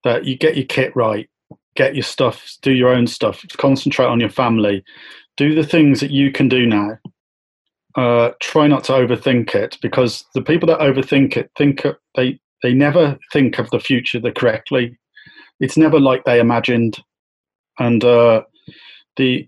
That 0.05 0.23
you 0.23 0.37
get 0.37 0.55
your 0.55 0.65
kit 0.65 0.95
right, 0.95 1.29
get 1.75 1.93
your 1.93 2.03
stuff, 2.03 2.55
do 2.61 2.71
your 2.71 2.89
own 2.89 3.05
stuff, 3.05 3.43
concentrate 3.57 4.05
on 4.05 4.19
your 4.19 4.29
family, 4.29 4.83
do 5.37 5.53
the 5.55 5.65
things 5.65 5.99
that 5.99 6.11
you 6.11 6.31
can 6.31 6.47
do 6.47 6.65
now. 6.65 6.97
Uh, 7.95 8.31
try 8.41 8.67
not 8.67 8.83
to 8.83 8.91
overthink 8.91 9.55
it 9.55 9.77
because 9.81 10.25
the 10.33 10.41
people 10.41 10.67
that 10.67 10.79
overthink 10.79 11.37
it 11.37 11.49
think 11.57 11.85
they 12.15 12.37
they 12.61 12.73
never 12.73 13.17
think 13.31 13.57
of 13.57 13.69
the 13.69 13.79
future 13.79 14.19
the 14.19 14.31
correctly. 14.31 14.97
It's 15.59 15.77
never 15.77 15.99
like 15.99 16.25
they 16.25 16.39
imagined, 16.39 16.97
and 17.79 18.03
uh, 18.03 18.41
the 19.15 19.47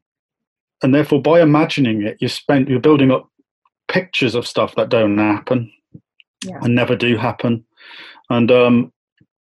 and 0.82 0.96
therefore 0.96 1.22
by 1.22 1.42
imagining 1.42 2.04
it, 2.04 2.18
you 2.22 2.30
spend 2.30 2.70
you're 2.70 2.80
building 2.80 3.12
up 3.12 3.30
pictures 3.90 4.36
of 4.36 4.48
stuff 4.48 4.76
that 4.76 4.90
don't 4.90 5.18
happen 5.18 5.72
yeah. 6.46 6.60
and 6.62 6.76
never 6.76 6.96
do 6.96 7.18
happen, 7.18 7.66
and 8.30 8.50
um, 8.50 8.94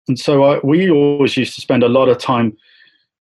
and 0.08 0.20
so 0.20 0.44
I, 0.44 0.60
we 0.64 0.90
always 0.90 1.38
used 1.38 1.56
to 1.56 1.62
spend 1.62 1.84
a 1.84 1.90
lot 1.90 2.10
of 2.10 2.18
time 2.18 2.58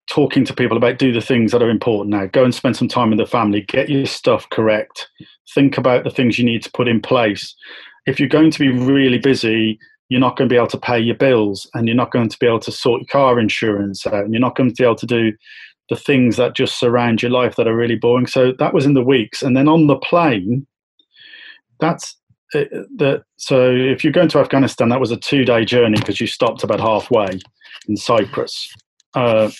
talking 0.08 0.44
to 0.44 0.54
people 0.54 0.76
about 0.76 0.98
do 0.98 1.12
the 1.12 1.20
things 1.20 1.52
that 1.52 1.62
are 1.62 1.70
important 1.70 2.10
now. 2.10 2.26
Go 2.26 2.44
and 2.44 2.54
spend 2.54 2.76
some 2.76 2.88
time 2.88 3.10
with 3.10 3.18
the 3.18 3.26
family, 3.26 3.62
get 3.62 3.88
your 3.88 4.06
stuff 4.06 4.48
correct, 4.50 5.08
think 5.54 5.76
about 5.78 6.04
the 6.04 6.10
things 6.10 6.38
you 6.38 6.44
need 6.44 6.62
to 6.62 6.72
put 6.72 6.88
in 6.88 7.00
place. 7.00 7.54
If 8.06 8.20
you're 8.20 8.28
going 8.28 8.50
to 8.52 8.58
be 8.58 8.70
really 8.70 9.18
busy, 9.18 9.78
you're 10.08 10.20
not 10.20 10.36
going 10.36 10.48
to 10.48 10.52
be 10.52 10.56
able 10.56 10.68
to 10.68 10.78
pay 10.78 10.98
your 10.98 11.16
bills 11.16 11.68
and 11.74 11.86
you're 11.86 11.96
not 11.96 12.12
going 12.12 12.28
to 12.28 12.38
be 12.38 12.46
able 12.46 12.60
to 12.60 12.72
sort 12.72 13.00
your 13.00 13.08
car 13.08 13.40
insurance 13.40 14.06
out 14.06 14.24
and 14.24 14.32
you're 14.32 14.40
not 14.40 14.54
going 14.54 14.70
to 14.70 14.74
be 14.74 14.84
able 14.84 14.94
to 14.96 15.06
do 15.06 15.32
the 15.88 15.96
things 15.96 16.36
that 16.36 16.54
just 16.54 16.78
surround 16.78 17.22
your 17.22 17.30
life 17.30 17.56
that 17.56 17.68
are 17.68 17.76
really 17.76 17.96
boring. 17.96 18.26
So 18.26 18.52
that 18.58 18.74
was 18.74 18.86
in 18.86 18.94
the 18.94 19.02
weeks. 19.02 19.42
And 19.42 19.56
then 19.56 19.68
on 19.68 19.86
the 19.86 19.96
plane, 19.96 20.66
that's 21.80 22.16
uh, 22.54 22.64
the, 22.96 23.22
so 23.36 23.70
if 23.70 24.04
you're 24.04 24.12
going 24.12 24.28
to 24.28 24.38
Afghanistan, 24.38 24.88
that 24.88 25.00
was 25.00 25.10
a 25.10 25.16
two 25.16 25.44
day 25.44 25.64
journey 25.64 25.98
because 25.98 26.20
you 26.20 26.26
stopped 26.26 26.62
about 26.62 26.80
halfway 26.80 27.40
in 27.88 27.96
Cyprus. 27.96 28.72
Uh, 29.16 29.50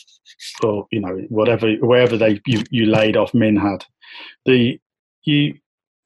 or 0.63 0.87
you 0.91 1.01
know 1.01 1.17
whatever 1.29 1.73
wherever 1.77 2.17
they 2.17 2.41
you, 2.47 2.63
you 2.71 2.87
laid 2.87 3.17
off 3.17 3.33
Minhad. 3.33 3.85
The 4.45 4.79
you 5.25 5.55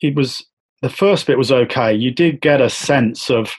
it 0.01 0.15
was 0.15 0.45
the 0.83 0.89
first 0.89 1.27
bit 1.27 1.37
was 1.37 1.53
okay. 1.53 1.93
You 1.93 2.11
did 2.11 2.41
get 2.41 2.61
a 2.61 2.71
sense 2.71 3.29
of 3.31 3.53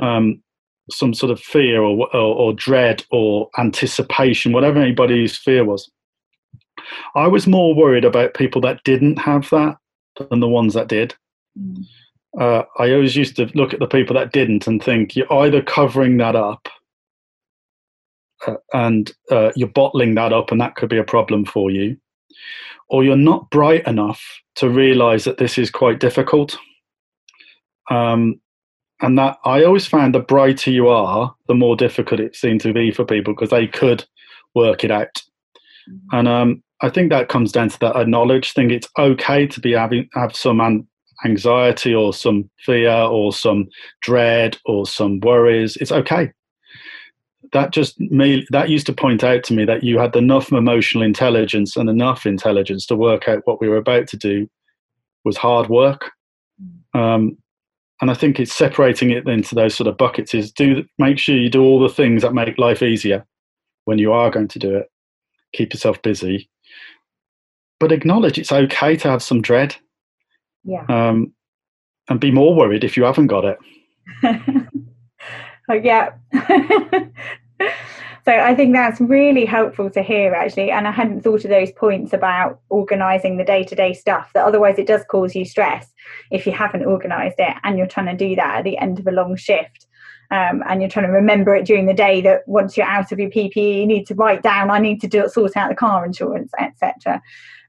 um, 0.00 0.42
some 0.90 1.14
sort 1.14 1.32
of 1.32 1.40
fear 1.40 1.82
or, 1.82 2.08
or, 2.14 2.36
or 2.36 2.52
dread 2.52 3.04
or 3.10 3.48
anticipation, 3.58 4.52
whatever 4.52 4.80
anybody's 4.80 5.36
fear 5.36 5.64
was. 5.64 5.90
I 7.14 7.26
was 7.28 7.46
more 7.46 7.74
worried 7.74 8.04
about 8.04 8.34
people 8.34 8.60
that 8.62 8.84
didn't 8.84 9.18
have 9.18 9.48
that 9.50 9.76
than 10.30 10.40
the 10.40 10.48
ones 10.48 10.74
that 10.74 10.88
did. 10.88 11.14
Mm. 11.58 11.84
Uh, 12.38 12.62
I 12.78 12.92
always 12.92 13.16
used 13.16 13.36
to 13.36 13.50
look 13.54 13.72
at 13.72 13.80
the 13.80 13.86
people 13.86 14.14
that 14.16 14.32
didn't 14.32 14.66
and 14.66 14.82
think 14.82 15.14
you're 15.14 15.32
either 15.32 15.62
covering 15.62 16.16
that 16.18 16.34
up 16.34 16.68
and 18.72 19.12
uh, 19.30 19.52
you're 19.56 19.68
bottling 19.68 20.14
that 20.14 20.32
up, 20.32 20.50
and 20.50 20.60
that 20.60 20.74
could 20.76 20.88
be 20.88 20.98
a 20.98 21.04
problem 21.04 21.44
for 21.44 21.70
you, 21.70 21.96
or 22.88 23.04
you're 23.04 23.16
not 23.16 23.50
bright 23.50 23.86
enough 23.86 24.22
to 24.56 24.68
realize 24.68 25.24
that 25.24 25.38
this 25.38 25.58
is 25.58 25.70
quite 25.70 26.00
difficult. 26.00 26.56
Um, 27.90 28.40
and 29.00 29.18
that 29.18 29.36
I 29.44 29.64
always 29.64 29.86
found 29.86 30.14
the 30.14 30.20
brighter 30.20 30.70
you 30.70 30.88
are, 30.88 31.34
the 31.48 31.54
more 31.54 31.74
difficult 31.74 32.20
it 32.20 32.36
seemed 32.36 32.60
to 32.60 32.72
be 32.72 32.92
for 32.92 33.04
people 33.04 33.34
because 33.34 33.50
they 33.50 33.66
could 33.66 34.04
work 34.54 34.84
it 34.84 34.92
out. 34.92 35.20
Mm-hmm. 35.90 36.16
And 36.16 36.28
um, 36.28 36.62
I 36.82 36.88
think 36.88 37.10
that 37.10 37.28
comes 37.28 37.50
down 37.50 37.70
to 37.70 37.78
that 37.80 37.96
a 37.96 38.06
knowledge 38.06 38.52
thing. 38.52 38.70
It's 38.70 38.88
okay 38.96 39.46
to 39.48 39.60
be 39.60 39.72
having 39.72 40.08
have 40.14 40.36
some 40.36 40.60
an- 40.60 40.86
anxiety 41.24 41.92
or 41.92 42.14
some 42.14 42.48
fear 42.60 42.92
or 42.92 43.32
some 43.32 43.68
dread 44.02 44.56
or 44.66 44.86
some 44.86 45.18
worries. 45.20 45.76
It's 45.76 45.92
okay 45.92 46.32
that 47.52 47.72
just 47.72 47.98
made 48.00 48.46
that 48.50 48.70
used 48.70 48.86
to 48.86 48.92
point 48.92 49.24
out 49.24 49.42
to 49.44 49.54
me 49.54 49.64
that 49.64 49.82
you 49.82 49.98
had 49.98 50.14
enough 50.16 50.52
emotional 50.52 51.02
intelligence 51.02 51.76
and 51.76 51.90
enough 51.90 52.24
intelligence 52.24 52.86
to 52.86 52.96
work 52.96 53.28
out 53.28 53.42
what 53.44 53.60
we 53.60 53.68
were 53.68 53.76
about 53.76 54.06
to 54.08 54.16
do 54.16 54.48
was 55.24 55.36
hard 55.36 55.68
work. 55.68 56.10
Um, 56.94 57.36
and 58.00 58.10
I 58.10 58.14
think 58.14 58.40
it's 58.40 58.52
separating 58.52 59.10
it 59.10 59.28
into 59.28 59.54
those 59.54 59.74
sort 59.74 59.86
of 59.86 59.96
buckets 59.96 60.34
is 60.34 60.50
do 60.50 60.84
make 60.98 61.18
sure 61.18 61.36
you 61.36 61.48
do 61.48 61.62
all 61.62 61.80
the 61.80 61.88
things 61.88 62.22
that 62.22 62.34
make 62.34 62.58
life 62.58 62.82
easier 62.82 63.24
when 63.84 63.98
you 63.98 64.12
are 64.12 64.30
going 64.30 64.48
to 64.48 64.58
do 64.58 64.74
it. 64.76 64.90
Keep 65.52 65.74
yourself 65.74 66.00
busy, 66.02 66.48
but 67.78 67.92
acknowledge 67.92 68.38
it's 68.38 68.52
okay 68.52 68.96
to 68.96 69.08
have 69.08 69.22
some 69.22 69.42
dread. 69.42 69.76
Yeah. 70.64 70.84
Um, 70.88 71.32
and 72.08 72.18
be 72.18 72.30
more 72.30 72.54
worried 72.54 72.84
if 72.84 72.96
you 72.96 73.04
haven't 73.04 73.28
got 73.28 73.44
it. 73.44 73.58
yeah. 75.72 76.12
so 78.24 78.32
I 78.32 78.54
think 78.54 78.72
that's 78.72 79.00
really 79.00 79.44
helpful 79.44 79.90
to 79.90 80.02
hear 80.02 80.34
actually. 80.34 80.70
And 80.70 80.86
I 80.86 80.90
hadn't 80.90 81.22
thought 81.22 81.44
of 81.44 81.50
those 81.50 81.72
points 81.72 82.12
about 82.12 82.60
organising 82.68 83.36
the 83.36 83.44
day 83.44 83.64
to 83.64 83.74
day 83.74 83.92
stuff 83.92 84.32
that 84.34 84.44
otherwise 84.44 84.78
it 84.78 84.86
does 84.86 85.04
cause 85.10 85.34
you 85.34 85.44
stress 85.44 85.92
if 86.30 86.46
you 86.46 86.52
haven't 86.52 86.86
organised 86.86 87.36
it 87.38 87.56
and 87.64 87.78
you're 87.78 87.86
trying 87.86 88.16
to 88.16 88.28
do 88.28 88.36
that 88.36 88.58
at 88.58 88.64
the 88.64 88.78
end 88.78 88.98
of 88.98 89.06
a 89.06 89.12
long 89.12 89.36
shift. 89.36 89.86
Um, 90.30 90.62
and 90.66 90.80
you're 90.80 90.88
trying 90.88 91.06
to 91.06 91.12
remember 91.12 91.54
it 91.54 91.66
during 91.66 91.84
the 91.84 91.92
day 91.92 92.22
that 92.22 92.48
once 92.48 92.74
you're 92.74 92.86
out 92.86 93.12
of 93.12 93.20
your 93.20 93.28
PPE, 93.28 93.80
you 93.80 93.86
need 93.86 94.06
to 94.06 94.14
write 94.14 94.42
down, 94.42 94.70
I 94.70 94.78
need 94.78 94.98
to 95.02 95.06
do 95.06 95.28
sort 95.28 95.58
out 95.58 95.68
the 95.68 95.74
car 95.74 96.06
insurance, 96.06 96.50
etc. 96.58 97.20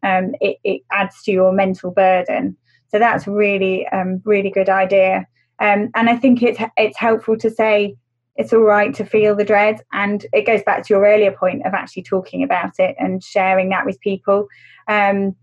Um, 0.01 0.33
it, 0.39 0.59
it, 0.63 0.81
adds 0.89 1.21
to 1.23 1.31
your 1.33 1.51
mental 1.51 1.91
burden. 1.91 2.55
So 2.89 2.99
that's 2.99 3.27
really, 3.27 3.85
um, 3.87 4.21
really 4.23 4.49
good 4.49 4.69
idea. 4.69 5.27
Um, 5.59 5.89
and 5.95 6.09
I 6.09 6.17
think 6.17 6.41
it's 6.41 6.59
it's 6.77 6.97
helpful 6.97 7.37
to 7.37 7.49
say 7.49 7.95
it's 8.35 8.53
all 8.53 8.61
right 8.61 8.93
to 8.95 9.05
feel 9.05 9.35
the 9.35 9.45
dread, 9.45 9.81
and 9.91 10.25
it 10.33 10.45
goes 10.45 10.63
back 10.63 10.85
to 10.85 10.93
your 10.93 11.05
earlier 11.05 11.31
point 11.31 11.65
of 11.65 11.73
actually 11.73 12.03
talking 12.03 12.43
about 12.43 12.79
it 12.79 12.95
and 12.99 13.23
sharing 13.23 13.69
that 13.69 13.85
with 13.85 13.99
people, 14.01 14.47
um, 14.87 15.35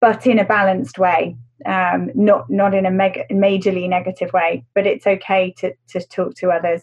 but 0.00 0.26
in 0.26 0.38
a 0.38 0.44
balanced 0.44 0.98
way, 0.98 1.36
um, 1.66 2.10
not 2.14 2.48
not 2.48 2.74
in 2.74 2.86
a 2.86 2.90
mega, 2.90 3.24
majorly 3.30 3.88
negative 3.88 4.32
way. 4.32 4.64
But 4.74 4.86
it's 4.86 5.06
okay 5.06 5.54
to 5.58 5.74
to 5.88 6.00
talk 6.00 6.34
to 6.36 6.50
others. 6.50 6.82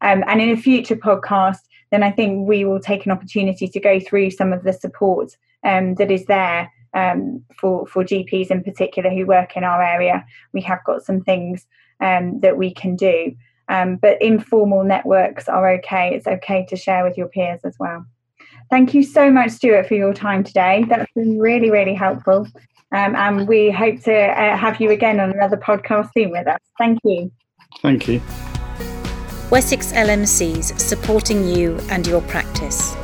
Um, 0.00 0.24
and 0.26 0.40
in 0.40 0.50
a 0.50 0.56
future 0.56 0.96
podcast, 0.96 1.60
then 1.92 2.02
I 2.02 2.10
think 2.10 2.48
we 2.48 2.64
will 2.64 2.80
take 2.80 3.06
an 3.06 3.12
opportunity 3.12 3.68
to 3.68 3.80
go 3.80 4.00
through 4.00 4.32
some 4.32 4.52
of 4.52 4.64
the 4.64 4.72
support 4.72 5.36
um, 5.62 5.94
that 5.94 6.10
is 6.10 6.24
there 6.26 6.70
um, 6.94 7.44
for 7.56 7.86
for 7.86 8.04
GPs 8.04 8.50
in 8.50 8.64
particular 8.64 9.10
who 9.10 9.26
work 9.26 9.56
in 9.56 9.64
our 9.64 9.82
area. 9.82 10.24
We 10.52 10.60
have 10.62 10.82
got 10.84 11.02
some 11.02 11.22
things 11.22 11.66
um, 12.02 12.40
that 12.40 12.56
we 12.58 12.74
can 12.74 12.96
do, 12.96 13.34
um, 13.68 13.96
but 13.96 14.20
informal 14.20 14.84
networks 14.84 15.48
are 15.48 15.70
okay. 15.74 16.14
It's 16.14 16.26
okay 16.26 16.66
to 16.68 16.76
share 16.76 17.04
with 17.04 17.16
your 17.16 17.28
peers 17.28 17.60
as 17.64 17.76
well. 17.78 18.04
Thank 18.70 18.94
you 18.94 19.02
so 19.02 19.30
much, 19.30 19.50
Stuart, 19.52 19.86
for 19.86 19.94
your 19.94 20.14
time 20.14 20.44
today. 20.44 20.84
That's 20.88 21.10
been 21.14 21.38
really, 21.38 21.70
really 21.70 21.94
helpful. 21.94 22.46
Um, 22.92 23.16
and 23.16 23.48
we 23.48 23.70
hope 23.70 24.00
to 24.02 24.14
uh, 24.14 24.56
have 24.56 24.80
you 24.80 24.90
again 24.90 25.20
on 25.20 25.30
another 25.30 25.56
podcast 25.56 26.10
soon 26.14 26.30
with 26.30 26.46
us. 26.46 26.60
Thank 26.78 26.98
you. 27.04 27.30
Thank 27.80 28.08
you. 28.08 28.20
Wessex 29.50 29.92
LMCs 29.92 30.78
supporting 30.78 31.46
you 31.46 31.78
and 31.90 32.06
your 32.06 32.22
practice. 32.22 32.96